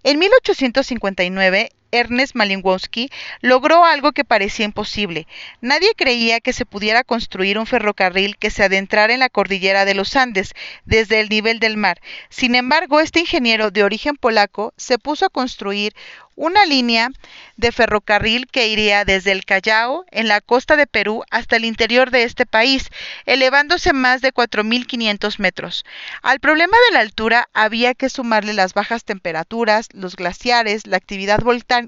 En 0.04 0.20
1859, 0.20 1.70
Ernest 1.92 2.36
Malinowski 2.36 3.10
logró 3.42 3.86
algo 3.86 4.12
que 4.12 4.24
parecía 4.24 4.66
imposible. 4.66 5.28
Nadie 5.62 5.94
creía 5.96 6.40
que 6.40 6.54
se 6.54 6.66
pudiera 6.66 7.04
construir 7.04 7.58
un 7.58 7.66
ferrocarril 7.66 8.38
que 8.38 8.52
se 8.52 8.64
adentrara 8.64 9.14
en 9.14 9.20
la 9.20 9.30
cordillera 9.30 9.86
de 9.86 9.96
los 9.96 10.16
Andes 10.16 10.54
desde 10.86 11.20
el 11.20 11.30
nivel 11.30 11.60
del 11.60 11.78
mar. 11.78 12.02
Sin 12.30 12.56
embargo, 12.56 13.00
este 13.00 13.22
ingeniero 13.22 13.72
de 13.72 13.84
origen 13.84 14.16
polaco 14.16 14.74
se 14.78 14.98
puso 15.00 15.26
a 15.26 15.30
construir 15.30 15.94
una 16.40 16.66
línea 16.66 17.10
de 17.58 17.74
ferrocarril 17.74 18.48
que 18.48 18.70
iría 18.70 19.04
desde 19.04 19.34
el 19.34 19.44
Callao, 19.44 20.06
en 20.10 20.30
la 20.30 20.40
costa 20.40 20.78
de 20.78 20.88
Perú, 20.88 21.24
hasta 21.30 21.58
el 21.58 21.66
interior 21.66 22.12
de 22.12 22.24
este 22.24 22.46
país, 22.46 22.90
elevándose 23.26 23.92
más 23.92 24.22
de 24.22 24.34
4.500 24.34 25.38
metros. 25.40 25.84
Al 26.22 26.40
problema 26.40 26.78
de 26.88 26.94
la 26.94 27.02
altura 27.02 27.50
había 27.54 27.94
que 27.94 28.10
sumarle 28.10 28.54
las 28.54 28.74
bajas 28.74 29.04
temperaturas, 29.04 29.90
los 29.92 30.16
glaciares, 30.16 30.88
la 30.88 30.96
actividad 30.96 31.42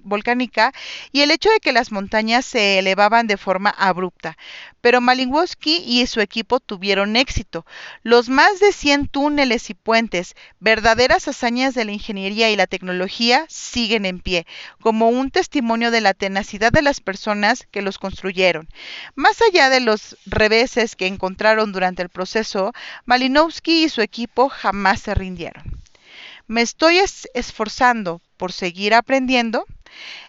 volcánica 0.04 0.74
y 1.14 1.22
el 1.22 1.32
hecho 1.32 1.50
de 1.50 1.62
que 1.62 1.72
las 1.72 1.94
montañas 1.94 2.46
se 2.46 2.78
elevaban 2.78 3.28
de 3.28 3.38
forma 3.38 3.70
abrupta. 3.70 4.38
Pero 4.82 5.00
Malinowski 5.00 5.78
y 5.86 6.06
su 6.08 6.20
equipo 6.20 6.60
tuvieron 6.60 7.16
éxito. 7.16 7.66
Los 8.04 8.28
más 8.28 8.60
de 8.60 8.74
100 8.74 9.08
túneles 9.08 9.70
y 9.70 9.76
puentes, 9.76 10.36
verdaderas 10.60 11.30
hazañas 11.30 11.74
de 11.74 11.86
la 11.86 11.92
ingeniería 11.92 12.50
y 12.50 12.58
la 12.58 12.68
tecnología, 12.68 13.46
siguen 13.48 14.06
en 14.06 14.20
pie, 14.20 14.41
como 14.82 15.10
un 15.10 15.32
testimonio 15.32 15.92
de 15.92 16.02
la 16.02 16.14
tenacidad 16.14 16.72
de 16.72 16.82
las 16.82 17.00
personas 17.00 17.68
que 17.72 17.82
los 17.82 17.98
construyeron. 17.98 18.68
Más 19.16 19.42
allá 19.42 19.70
de 19.70 19.80
los 19.80 20.18
reveses 20.26 20.96
que 20.96 21.08
encontraron 21.08 21.72
durante 21.72 22.02
el 22.02 22.10
proceso, 22.10 22.74
Malinowski 23.06 23.84
y 23.84 23.90
su 23.90 24.02
equipo 24.02 24.50
jamás 24.50 25.02
se 25.02 25.16
rindieron. 25.16 25.82
Me 26.48 26.62
estoy 26.62 27.00
esforzando 27.34 28.22
por 28.38 28.52
seguir 28.52 28.94
aprendiendo. 28.94 29.66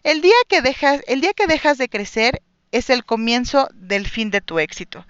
El 0.02 0.20
día 0.20 0.34
que 0.48 0.62
dejas, 0.62 1.02
el 1.06 1.20
día 1.20 1.32
que 1.32 1.46
dejas 1.46 1.78
de 1.78 1.88
crecer 1.88 2.42
es 2.72 2.90
el 2.90 3.04
comienzo 3.04 3.68
del 3.74 4.08
fin 4.08 4.30
de 4.30 4.40
tu 4.40 4.58
éxito. 4.58 5.06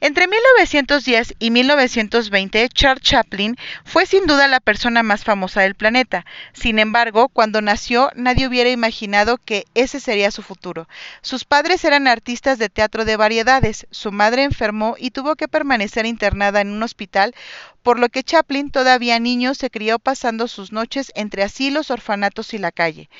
Entre 0.00 0.26
1910 0.26 1.34
y 1.38 1.50
1920, 1.50 2.68
Charles 2.70 3.02
Chaplin 3.02 3.56
fue 3.84 4.06
sin 4.06 4.26
duda 4.26 4.48
la 4.48 4.60
persona 4.60 5.02
más 5.02 5.24
famosa 5.24 5.60
del 5.60 5.74
planeta. 5.74 6.24
Sin 6.52 6.78
embargo, 6.78 7.28
cuando 7.28 7.60
nació, 7.60 8.10
nadie 8.14 8.46
hubiera 8.48 8.70
imaginado 8.70 9.38
que 9.38 9.64
ese 9.74 10.00
sería 10.00 10.30
su 10.30 10.42
futuro. 10.42 10.88
Sus 11.20 11.44
padres 11.44 11.84
eran 11.84 12.06
artistas 12.06 12.58
de 12.58 12.68
teatro 12.68 13.04
de 13.04 13.16
variedades, 13.16 13.86
su 13.90 14.12
madre 14.12 14.44
enfermó 14.44 14.96
y 14.98 15.10
tuvo 15.10 15.36
que 15.36 15.48
permanecer 15.48 16.06
internada 16.06 16.60
en 16.60 16.70
un 16.70 16.82
hospital 16.82 17.34
por 17.82 17.98
lo 17.98 18.08
que 18.08 18.22
Chaplin, 18.22 18.70
todavía 18.70 19.18
niño, 19.18 19.54
se 19.54 19.70
crió 19.70 19.98
pasando 19.98 20.46
sus 20.48 20.72
noches 20.72 21.12
entre 21.14 21.42
asilos, 21.42 21.90
orfanatos 21.90 22.54
y 22.54 22.58
la 22.58 22.70
calle. 22.70 23.10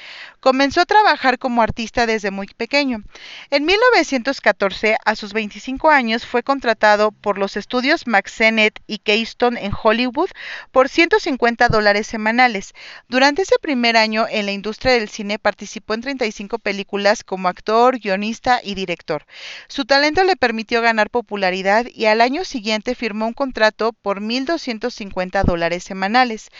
Comenzó 0.40 0.80
a 0.80 0.86
trabajar 0.86 1.38
como 1.38 1.62
artista 1.62 2.06
desde 2.06 2.30
muy 2.30 2.46
pequeño. 2.46 3.02
En 3.50 3.64
1914, 3.64 4.96
a 5.04 5.14
sus 5.14 5.32
25 5.32 5.90
años, 5.90 6.26
fue 6.26 6.42
contratado 6.42 7.10
por 7.12 7.38
los 7.38 7.56
estudios 7.56 8.06
Maxenet 8.06 8.80
y 8.86 8.98
Keystone 8.98 9.64
en 9.64 9.72
Hollywood 9.80 10.30
por 10.70 10.88
150 10.88 11.68
dólares 11.68 12.06
semanales. 12.06 12.72
Durante 13.08 13.42
ese 13.42 13.56
primer 13.60 13.96
año 13.96 14.26
en 14.30 14.46
la 14.46 14.52
industria 14.52 14.92
del 14.92 15.08
cine 15.08 15.38
participó 15.38 15.94
en 15.94 16.02
35 16.02 16.58
películas 16.58 17.24
como 17.24 17.48
actor, 17.48 17.98
guionista 17.98 18.60
y 18.62 18.74
director. 18.74 19.26
Su 19.68 19.84
talento 19.84 20.24
le 20.24 20.36
permitió 20.36 20.82
ganar 20.82 21.10
popularidad 21.10 21.86
y 21.92 22.06
al 22.06 22.20
año 22.20 22.44
siguiente 22.44 22.94
firmó 22.94 23.26
un 23.26 23.32
contrato 23.32 23.92
por 23.92 24.20
1.200 24.20 24.51
250 24.52 25.42
dólares 25.42 25.82
semanales. 25.82 26.50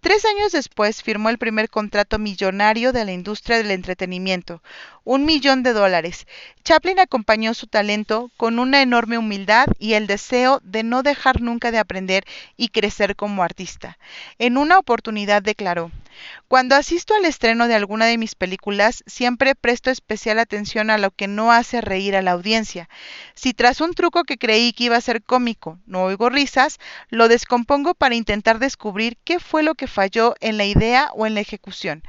Tres 0.00 0.24
años 0.24 0.52
después 0.52 1.02
firmó 1.02 1.28
el 1.28 1.38
primer 1.38 1.68
contrato 1.68 2.18
millonario 2.18 2.92
de 2.92 3.04
la 3.04 3.12
industria 3.12 3.58
del 3.58 3.70
entretenimiento, 3.72 4.62
un 5.04 5.24
millón 5.24 5.62
de 5.62 5.72
dólares. 5.72 6.26
Chaplin 6.64 7.00
acompañó 7.00 7.52
su 7.54 7.66
talento 7.66 8.30
con 8.36 8.58
una 8.58 8.82
enorme 8.82 9.18
humildad 9.18 9.66
y 9.78 9.94
el 9.94 10.06
deseo 10.06 10.60
de 10.62 10.82
no 10.82 11.02
dejar 11.02 11.40
nunca 11.40 11.70
de 11.70 11.78
aprender 11.78 12.24
y 12.56 12.68
crecer 12.68 13.16
como 13.16 13.42
artista. 13.42 13.98
En 14.38 14.56
una 14.56 14.78
oportunidad 14.78 15.42
declaró, 15.42 15.90
cuando 16.48 16.74
asisto 16.74 17.14
al 17.14 17.24
estreno 17.24 17.68
de 17.68 17.74
alguna 17.74 18.06
de 18.06 18.18
mis 18.18 18.34
películas, 18.34 19.02
siempre 19.06 19.54
presto 19.54 19.90
especial 19.90 20.38
atención 20.38 20.90
a 20.90 20.98
lo 20.98 21.10
que 21.10 21.28
no 21.28 21.52
hace 21.52 21.80
reír 21.80 22.16
a 22.16 22.22
la 22.22 22.32
audiencia. 22.32 22.88
Si 23.34 23.54
tras 23.54 23.80
un 23.80 23.94
truco 23.94 24.24
que 24.24 24.36
creí 24.36 24.72
que 24.72 24.84
iba 24.84 24.96
a 24.96 25.00
ser 25.00 25.22
cómico 25.22 25.78
no 25.86 26.04
oigo 26.04 26.28
risas, 26.28 26.78
lo 27.08 27.28
descompongo 27.40 27.94
para 27.94 28.14
intentar 28.14 28.58
descubrir 28.58 29.16
qué 29.24 29.40
fue 29.40 29.62
lo 29.62 29.74
que 29.74 29.86
falló 29.86 30.34
en 30.40 30.58
la 30.58 30.66
idea 30.66 31.10
o 31.14 31.26
en 31.26 31.34
la 31.34 31.40
ejecución. 31.40 32.02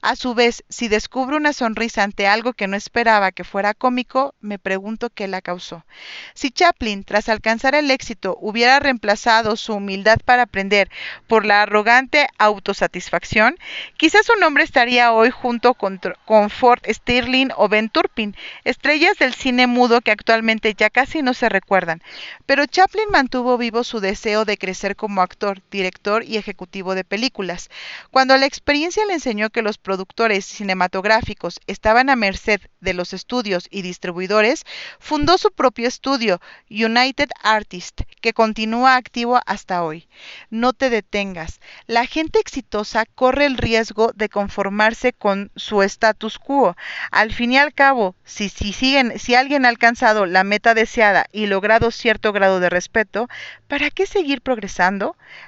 A 0.00 0.16
su 0.16 0.34
vez, 0.34 0.64
si 0.70 0.88
descubro 0.88 1.36
una 1.36 1.52
sonrisa 1.52 2.04
ante 2.04 2.26
algo 2.26 2.54
que 2.54 2.66
no 2.68 2.74
esperaba 2.74 3.30
que 3.30 3.44
fuera 3.44 3.74
cómico, 3.74 4.34
me 4.40 4.58
pregunto 4.58 5.10
qué 5.10 5.28
la 5.28 5.42
causó. 5.42 5.84
Si 6.32 6.50
Chaplin, 6.50 7.04
tras 7.04 7.28
alcanzar 7.28 7.74
el 7.74 7.90
éxito, 7.90 8.38
hubiera 8.40 8.80
reemplazado 8.80 9.56
su 9.56 9.74
humildad 9.74 10.20
para 10.24 10.44
aprender 10.44 10.88
por 11.26 11.44
la 11.44 11.60
arrogante 11.62 12.26
autosatisfacción, 12.38 13.58
quizás 13.98 14.24
su 14.24 14.36
nombre 14.40 14.64
estaría 14.64 15.12
hoy 15.12 15.30
junto 15.30 15.74
con, 15.74 16.00
Ford 16.48 16.80
Stirling 16.88 17.50
o 17.56 17.68
Ben 17.68 17.90
Turpin, 17.90 18.34
estrellas 18.64 19.18
del 19.18 19.34
cine 19.34 19.66
mudo 19.66 20.00
que 20.00 20.12
actualmente 20.12 20.72
ya 20.72 20.88
casi 20.88 21.20
no 21.20 21.34
se 21.34 21.50
recuerdan. 21.50 22.02
Pero 22.46 22.64
Chaplin 22.64 23.10
mantuvo 23.10 23.58
vivo 23.58 23.84
su 23.84 24.00
deseo 24.00 24.46
de 24.46 24.56
crecer 24.56 24.77
como 24.96 25.22
actor, 25.22 25.62
director 25.70 26.24
y 26.24 26.36
ejecutivo 26.36 26.94
de 26.94 27.04
películas. 27.04 27.68
Cuando 28.10 28.36
la 28.36 28.46
experiencia 28.46 29.04
le 29.06 29.14
enseñó 29.14 29.50
que 29.50 29.62
los 29.62 29.78
productores 29.78 30.44
cinematográficos 30.44 31.60
estaban 31.66 32.10
a 32.10 32.16
merced 32.16 32.60
de 32.80 32.94
los 32.94 33.12
estudios 33.12 33.66
y 33.70 33.82
distribuidores, 33.82 34.64
fundó 34.98 35.36
su 35.38 35.50
propio 35.50 35.88
estudio, 35.88 36.40
United 36.70 37.30
Artists, 37.42 38.04
que 38.20 38.32
continúa 38.32 38.96
activo 38.96 39.40
hasta 39.46 39.82
hoy. 39.82 40.08
No 40.50 40.72
te 40.72 40.90
detengas. 40.90 41.60
La 41.86 42.06
gente 42.06 42.38
exitosa 42.38 43.04
corre 43.06 43.46
el 43.46 43.56
riesgo 43.56 44.12
de 44.14 44.28
conformarse 44.28 45.12
con 45.12 45.50
su 45.56 45.82
status 45.82 46.38
quo. 46.38 46.76
Al 47.10 47.32
fin 47.32 47.52
y 47.52 47.58
al 47.58 47.74
cabo, 47.74 48.14
si, 48.24 48.48
si, 48.48 48.72
siguen, 48.72 49.18
si 49.18 49.34
alguien 49.34 49.64
ha 49.64 49.68
alcanzado 49.68 50.26
la 50.26 50.44
meta 50.44 50.74
deseada 50.74 51.26
y 51.32 51.46
logrado 51.46 51.90
cierto 51.90 52.32
grado 52.32 52.60
de 52.60 52.70
respeto, 52.70 53.28
¿para 53.66 53.90
qué 53.90 54.06
seguir 54.06 54.40
progresando? 54.40 54.67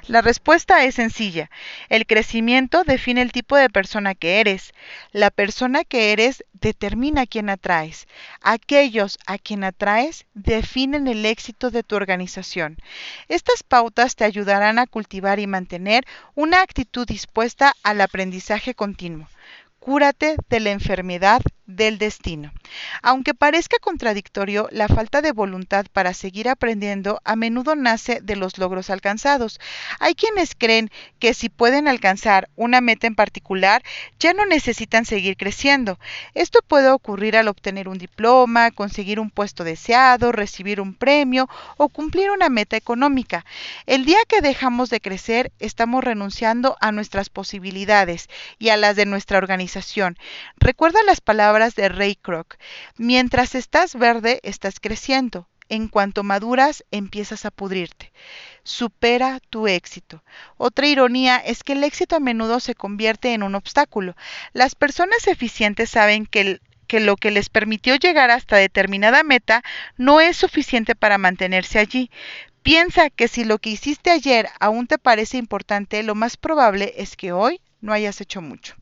La 0.07 0.23
respuesta 0.23 0.85
es 0.85 0.95
sencilla. 0.97 1.51
El 1.89 2.07
crecimiento 2.07 2.85
define 2.85 3.23
el 3.23 3.33
tipo 3.33 3.57
de 3.57 3.69
persona 3.69 4.15
que 4.15 4.41
eres. 4.41 4.73
La 5.13 5.31
persona 5.31 5.85
que 5.85 6.13
eres 6.13 6.45
determina 6.53 7.23
a 7.23 7.27
quién 7.27 7.51
atraes. 7.51 8.07
Aquellos 8.41 9.19
a 9.27 9.39
quien 9.39 9.65
atraes 9.65 10.27
definen 10.35 11.07
el 11.07 11.27
éxito 11.27 11.71
de 11.71 11.83
tu 11.83 11.97
organización. 11.97 12.79
Estas 13.29 13.63
pautas 13.63 14.17
te 14.17 14.25
ayudarán 14.25 14.79
a 14.79 14.87
cultivar 14.87 15.39
y 15.39 15.47
mantener 15.47 16.05
una 16.35 16.63
actitud 16.63 17.07
dispuesta 17.07 17.75
al 17.83 18.01
aprendizaje 18.01 18.75
continuo. 18.75 19.29
Cúrate 19.81 20.37
de 20.49 20.61
la 20.61 20.71
enfermedad 20.71 21.41
del 21.71 21.99
destino. 21.99 22.53
Aunque 23.03 23.35
parezca 23.35 23.77
contradictorio, 23.81 24.69
la 24.71 24.89
falta 24.89 25.23
de 25.23 25.33
voluntad 25.33 25.87
para 25.93 26.15
seguir 26.15 26.49
aprendiendo 26.49 27.21
a 27.25 27.37
menudo 27.37 27.75
nace 27.75 28.21
de 28.21 28.37
los 28.37 28.59
logros 28.59 28.91
alcanzados. 28.91 29.61
Hay 29.99 30.15
quienes 30.15 30.55
creen 30.55 30.91
que 31.19 31.35
si 31.35 31.49
pueden 31.49 31.89
alcanzar 31.89 32.49
una 32.57 32.81
meta 32.81 33.07
en 33.07 33.15
particular, 33.15 33.83
ya 34.19 34.33
no 34.33 34.47
necesitan 34.47 35.05
seguir 35.05 35.37
creciendo. 35.37 35.99
Esto 36.35 36.61
puede 36.67 36.91
ocurrir 36.91 37.37
al 37.37 37.49
obtener 37.49 37.89
un 37.89 37.99
diploma, 37.99 38.71
conseguir 38.71 39.21
un 39.21 39.31
puesto 39.31 39.65
deseado, 39.65 40.33
recibir 40.33 40.81
un 40.81 40.95
premio 40.95 41.49
o 41.77 41.89
cumplir 41.89 42.31
una 42.31 42.49
meta 42.49 42.77
económica. 42.77 43.45
El 43.87 44.05
día 44.05 44.19
que 44.29 44.41
dejamos 44.41 44.91
de 44.91 45.01
crecer, 45.01 45.53
estamos 45.59 46.03
renunciando 46.05 46.77
a 46.81 46.93
nuestras 46.93 47.29
posibilidades 47.29 48.29
y 48.59 48.71
a 48.71 48.77
las 48.77 48.97
de 48.97 49.07
nuestra 49.07 49.39
organización. 49.39 50.17
Recuerda 50.57 51.03
las 51.05 51.21
palabras 51.21 51.60
de 51.69 51.89
Ray 51.89 52.17
Kroc. 52.17 52.57
Mientras 52.97 53.55
estás 53.55 53.95
verde, 53.95 54.41
estás 54.43 54.81
creciendo. 54.81 55.47
En 55.69 55.87
cuanto 55.87 56.25
maduras, 56.25 56.85
empiezas 56.91 57.45
a 57.45 57.53
pudrirte. 57.53 58.13
Supera 58.65 59.39
tu 59.51 59.69
éxito. 59.69 60.25
Otra 60.57 60.89
ironía 60.89 61.37
es 61.37 61.63
que 61.63 61.75
el 61.75 61.85
éxito 61.85 62.17
a 62.17 62.21
menudo 62.21 62.59
se 62.59 62.75
convierte 62.75 63.35
en 63.35 63.45
un 63.45 63.55
obstáculo. 63.55 64.17
Las 64.53 64.75
personas 64.75 65.29
eficientes 65.29 65.91
saben 65.91 66.27
que 66.27 66.61
que 66.89 66.99
lo 66.99 67.15
que 67.15 67.31
les 67.31 67.51
permitió 67.51 67.95
llegar 67.95 68.33
hasta 68.33 68.57
determinada 68.57 69.23
meta 69.23 69.63
no 69.97 70.21
es 70.21 70.37
suficiente 70.37 70.97
para 70.97 71.19
mantenerse 71.19 71.79
allí. 71.79 72.11
Piensa 72.65 73.11
que 73.11 73.29
si 73.29 73.45
lo 73.45 73.59
que 73.59 73.71
hiciste 73.71 74.11
ayer 74.11 74.49
aún 74.59 74.89
te 74.89 74.99
parece 74.99 75.39
importante, 75.39 76.03
lo 76.03 76.17
más 76.17 76.37
probable 76.37 76.95
es 76.97 77.17
que 77.17 77.31
hoy 77.31 77.61
no 77.81 77.93
hayas 77.93 78.21
hecho 78.21 78.43
mucho. 78.43 78.75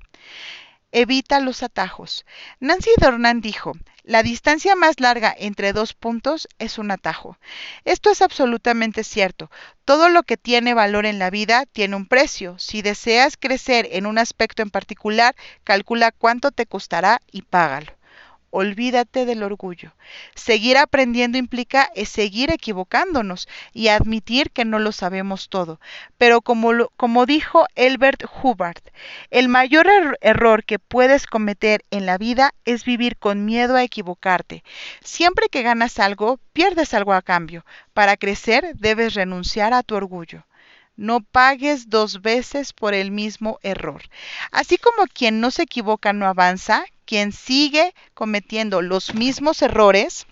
Evita 0.90 1.38
los 1.40 1.62
atajos. 1.62 2.24
Nancy 2.60 2.90
Dornan 2.98 3.42
dijo, 3.42 3.72
la 4.04 4.22
distancia 4.22 4.74
más 4.74 5.00
larga 5.00 5.34
entre 5.36 5.74
dos 5.74 5.92
puntos 5.92 6.48
es 6.58 6.78
un 6.78 6.90
atajo. 6.90 7.36
Esto 7.84 8.10
es 8.10 8.22
absolutamente 8.22 9.04
cierto. 9.04 9.50
Todo 9.84 10.08
lo 10.08 10.22
que 10.22 10.38
tiene 10.38 10.72
valor 10.72 11.04
en 11.04 11.18
la 11.18 11.28
vida 11.28 11.66
tiene 11.66 11.94
un 11.94 12.06
precio. 12.06 12.58
Si 12.58 12.80
deseas 12.80 13.36
crecer 13.36 13.86
en 13.92 14.06
un 14.06 14.16
aspecto 14.16 14.62
en 14.62 14.70
particular, 14.70 15.36
calcula 15.62 16.10
cuánto 16.10 16.52
te 16.52 16.64
costará 16.64 17.20
y 17.30 17.42
págalo 17.42 17.97
olvídate 18.50 19.24
del 19.26 19.42
orgullo. 19.42 19.94
Seguir 20.34 20.78
aprendiendo 20.78 21.38
implica 21.38 21.90
seguir 22.04 22.50
equivocándonos 22.50 23.48
y 23.72 23.88
admitir 23.88 24.50
que 24.50 24.64
no 24.64 24.78
lo 24.78 24.92
sabemos 24.92 25.48
todo. 25.48 25.80
Pero 26.16 26.40
como, 26.40 27.26
dijo 27.26 27.66
Elbert 27.74 28.24
Hubbard, 28.42 28.82
el 29.30 29.48
mayor 29.48 29.86
er-, 29.86 30.18
error 30.20 30.64
que 30.64 30.78
puedes 30.78 31.26
cometer 31.26 31.82
en 31.90 32.06
la 32.06 32.18
vida 32.18 32.54
es 32.64 32.84
vivir 32.84 33.16
con 33.16 33.44
miedo 33.44 33.76
a 33.76 33.82
equivocarte. 33.82 34.64
Siempre 35.02 35.48
que 35.48 35.62
ganas 35.62 35.98
algo, 35.98 36.38
pierdes 36.52 36.94
algo 36.94 37.12
a 37.12 37.22
cambio. 37.22 37.64
Para 37.92 38.16
crecer 38.16 38.74
debes 38.76 39.14
renunciar 39.14 39.74
a 39.74 39.82
tu 39.82 39.94
orgullo 39.94 40.44
no 40.98 41.20
pagues 41.20 41.88
dos 41.88 42.22
veces 42.22 42.72
por 42.72 42.92
el 42.92 43.12
mismo 43.12 43.60
error. 43.62 44.02
Así 44.50 44.78
como 44.78 45.06
quien 45.06 45.40
no 45.40 45.52
se 45.52 45.62
equivoca 45.62 46.12
no 46.12 46.26
avanza, 46.26 46.84
quien 47.08 47.32
sigue 47.32 47.94
cometiendo 48.12 48.82
los 48.82 49.14
mismos 49.14 49.62
errores 49.62 50.26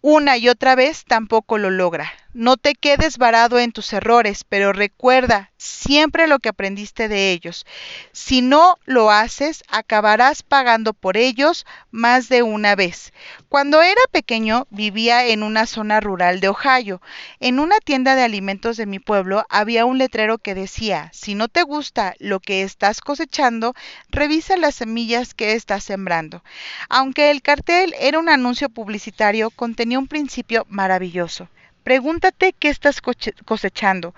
una 0.00 0.36
y 0.36 0.48
otra 0.48 0.74
vez 0.74 1.04
tampoco 1.04 1.56
lo 1.56 1.70
logra. 1.70 2.12
No 2.34 2.56
te 2.56 2.74
quedes 2.74 3.18
varado 3.18 3.58
en 3.58 3.72
tus 3.72 3.92
errores, 3.92 4.42
pero 4.48 4.72
recuerda 4.72 5.50
siempre 5.58 6.26
lo 6.26 6.38
que 6.38 6.48
aprendiste 6.48 7.06
de 7.08 7.30
ellos. 7.30 7.66
Si 8.12 8.40
no 8.40 8.78
lo 8.86 9.10
haces, 9.10 9.62
acabarás 9.68 10.42
pagando 10.42 10.94
por 10.94 11.18
ellos 11.18 11.66
más 11.90 12.30
de 12.30 12.42
una 12.42 12.74
vez. 12.74 13.12
Cuando 13.50 13.82
era 13.82 14.00
pequeño 14.12 14.66
vivía 14.70 15.26
en 15.26 15.42
una 15.42 15.66
zona 15.66 16.00
rural 16.00 16.40
de 16.40 16.48
Ohio. 16.48 17.02
En 17.38 17.58
una 17.58 17.78
tienda 17.80 18.14
de 18.16 18.22
alimentos 18.22 18.78
de 18.78 18.86
mi 18.86 18.98
pueblo 18.98 19.44
había 19.50 19.84
un 19.84 19.98
letrero 19.98 20.38
que 20.38 20.54
decía, 20.54 21.10
si 21.12 21.34
no 21.34 21.48
te 21.48 21.62
gusta 21.62 22.14
lo 22.18 22.40
que 22.40 22.62
estás 22.62 23.02
cosechando, 23.02 23.74
revisa 24.08 24.56
las 24.56 24.76
semillas 24.76 25.34
que 25.34 25.52
estás 25.52 25.84
sembrando. 25.84 26.42
Aunque 26.88 27.30
el 27.30 27.42
cartel 27.42 27.94
era 28.00 28.18
un 28.18 28.30
anuncio 28.30 28.70
publicitario, 28.70 29.50
contenía 29.50 29.98
un 29.98 30.08
principio 30.08 30.64
maravilloso. 30.70 31.46
Pregúntate 31.82 32.52
qué 32.52 32.68
estás 32.68 33.00
cosechando. 33.00 34.14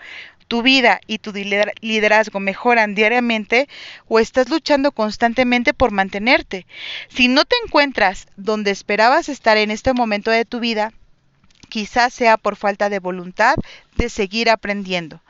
¿Tu 0.46 0.60
vida 0.62 1.00
y 1.06 1.18
tu 1.18 1.32
liderazgo 1.32 2.38
mejoran 2.38 2.94
diariamente 2.94 3.68
o 4.06 4.18
estás 4.18 4.50
luchando 4.50 4.92
constantemente 4.92 5.72
por 5.72 5.90
mantenerte? 5.90 6.66
Si 7.08 7.28
no 7.28 7.46
te 7.46 7.56
encuentras 7.64 8.26
donde 8.36 8.70
esperabas 8.70 9.30
estar 9.30 9.56
en 9.56 9.70
este 9.70 9.94
momento 9.94 10.30
de 10.30 10.44
tu 10.44 10.60
vida, 10.60 10.92
quizás 11.70 12.12
sea 12.12 12.36
por 12.36 12.56
falta 12.56 12.90
de 12.90 12.98
voluntad 12.98 13.54
de 13.96 14.10
seguir 14.10 14.50
aprendiendo. 14.50 15.22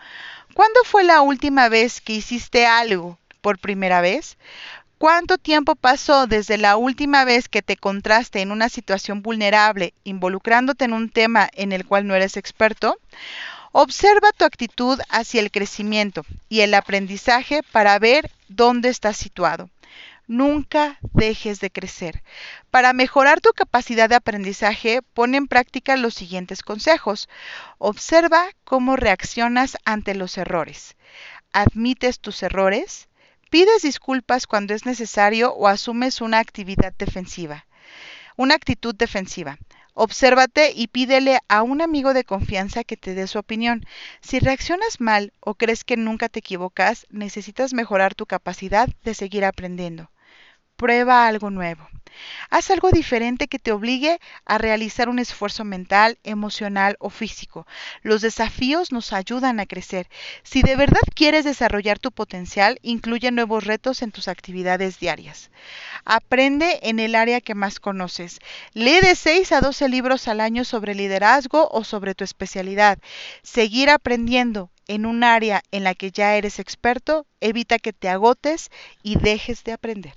¿Cuándo 0.52 0.80
fue 0.84 1.04
la 1.04 1.20
última 1.20 1.68
vez 1.68 2.00
que 2.00 2.14
hiciste 2.14 2.66
algo 2.66 3.18
por 3.40 3.58
primera 3.58 4.00
vez? 4.00 4.36
¿Cuánto 4.98 5.38
tiempo 5.38 5.74
pasó 5.74 6.26
desde 6.26 6.56
la 6.56 6.76
última 6.76 7.24
vez 7.24 7.48
que 7.48 7.62
te 7.62 7.74
encontraste 7.74 8.40
en 8.40 8.52
una 8.52 8.68
situación 8.68 9.22
vulnerable, 9.22 9.92
involucrándote 10.04 10.84
en 10.84 10.92
un 10.92 11.10
tema 11.10 11.48
en 11.52 11.72
el 11.72 11.84
cual 11.84 12.06
no 12.06 12.14
eres 12.14 12.36
experto? 12.36 12.96
Observa 13.72 14.30
tu 14.30 14.44
actitud 14.44 15.00
hacia 15.10 15.40
el 15.40 15.50
crecimiento 15.50 16.24
y 16.48 16.60
el 16.60 16.72
aprendizaje 16.74 17.62
para 17.72 17.98
ver 17.98 18.30
dónde 18.48 18.88
estás 18.88 19.16
situado. 19.16 19.68
Nunca 20.28 20.98
dejes 21.12 21.58
de 21.60 21.70
crecer. 21.70 22.22
Para 22.70 22.92
mejorar 22.92 23.40
tu 23.40 23.50
capacidad 23.50 24.08
de 24.08 24.14
aprendizaje, 24.14 25.02
pon 25.02 25.34
en 25.34 25.48
práctica 25.48 25.96
los 25.96 26.14
siguientes 26.14 26.62
consejos. 26.62 27.28
Observa 27.78 28.46
cómo 28.64 28.96
reaccionas 28.96 29.76
ante 29.84 30.14
los 30.14 30.38
errores. 30.38 30.96
¿Admites 31.52 32.20
tus 32.20 32.42
errores? 32.42 33.08
Pides 33.54 33.82
disculpas 33.82 34.48
cuando 34.48 34.74
es 34.74 34.84
necesario 34.84 35.54
o 35.54 35.68
asumes 35.68 36.20
una 36.20 36.40
actividad 36.40 36.92
defensiva, 36.98 37.66
una 38.36 38.56
actitud 38.56 38.96
defensiva. 38.96 39.58
Obsérvate 39.92 40.72
y 40.74 40.88
pídele 40.88 41.38
a 41.46 41.62
un 41.62 41.80
amigo 41.80 42.14
de 42.14 42.24
confianza 42.24 42.82
que 42.82 42.96
te 42.96 43.14
dé 43.14 43.28
su 43.28 43.38
opinión. 43.38 43.86
Si 44.20 44.40
reaccionas 44.40 45.00
mal 45.00 45.32
o 45.38 45.54
crees 45.54 45.84
que 45.84 45.96
nunca 45.96 46.28
te 46.28 46.40
equivocas, 46.40 47.06
necesitas 47.10 47.74
mejorar 47.74 48.16
tu 48.16 48.26
capacidad 48.26 48.88
de 49.04 49.14
seguir 49.14 49.44
aprendiendo. 49.44 50.10
Prueba 50.76 51.26
algo 51.26 51.50
nuevo. 51.50 51.88
Haz 52.50 52.70
algo 52.70 52.90
diferente 52.90 53.48
que 53.48 53.58
te 53.58 53.72
obligue 53.72 54.18
a 54.44 54.58
realizar 54.58 55.08
un 55.08 55.18
esfuerzo 55.18 55.64
mental, 55.64 56.18
emocional 56.24 56.96
o 56.98 57.10
físico. 57.10 57.66
Los 58.02 58.22
desafíos 58.22 58.92
nos 58.92 59.12
ayudan 59.12 59.60
a 59.60 59.66
crecer. 59.66 60.08
Si 60.42 60.62
de 60.62 60.76
verdad 60.76 61.00
quieres 61.14 61.44
desarrollar 61.44 61.98
tu 61.98 62.12
potencial, 62.12 62.78
incluye 62.82 63.30
nuevos 63.30 63.64
retos 63.64 64.02
en 64.02 64.12
tus 64.12 64.28
actividades 64.28 64.98
diarias. 64.98 65.50
Aprende 66.04 66.80
en 66.82 66.98
el 66.98 67.14
área 67.14 67.40
que 67.40 67.54
más 67.54 67.80
conoces. 67.80 68.38
Lee 68.72 69.00
de 69.00 69.14
6 69.14 69.52
a 69.52 69.60
12 69.60 69.88
libros 69.88 70.28
al 70.28 70.40
año 70.40 70.64
sobre 70.64 70.94
liderazgo 70.94 71.68
o 71.70 71.84
sobre 71.84 72.14
tu 72.14 72.24
especialidad. 72.24 72.98
Seguir 73.42 73.90
aprendiendo 73.90 74.70
en 74.86 75.06
un 75.06 75.24
área 75.24 75.62
en 75.70 75.84
la 75.84 75.94
que 75.94 76.10
ya 76.10 76.36
eres 76.36 76.58
experto 76.58 77.26
evita 77.40 77.78
que 77.78 77.92
te 77.92 78.08
agotes 78.08 78.70
y 79.02 79.18
dejes 79.18 79.64
de 79.64 79.72
aprender. 79.72 80.14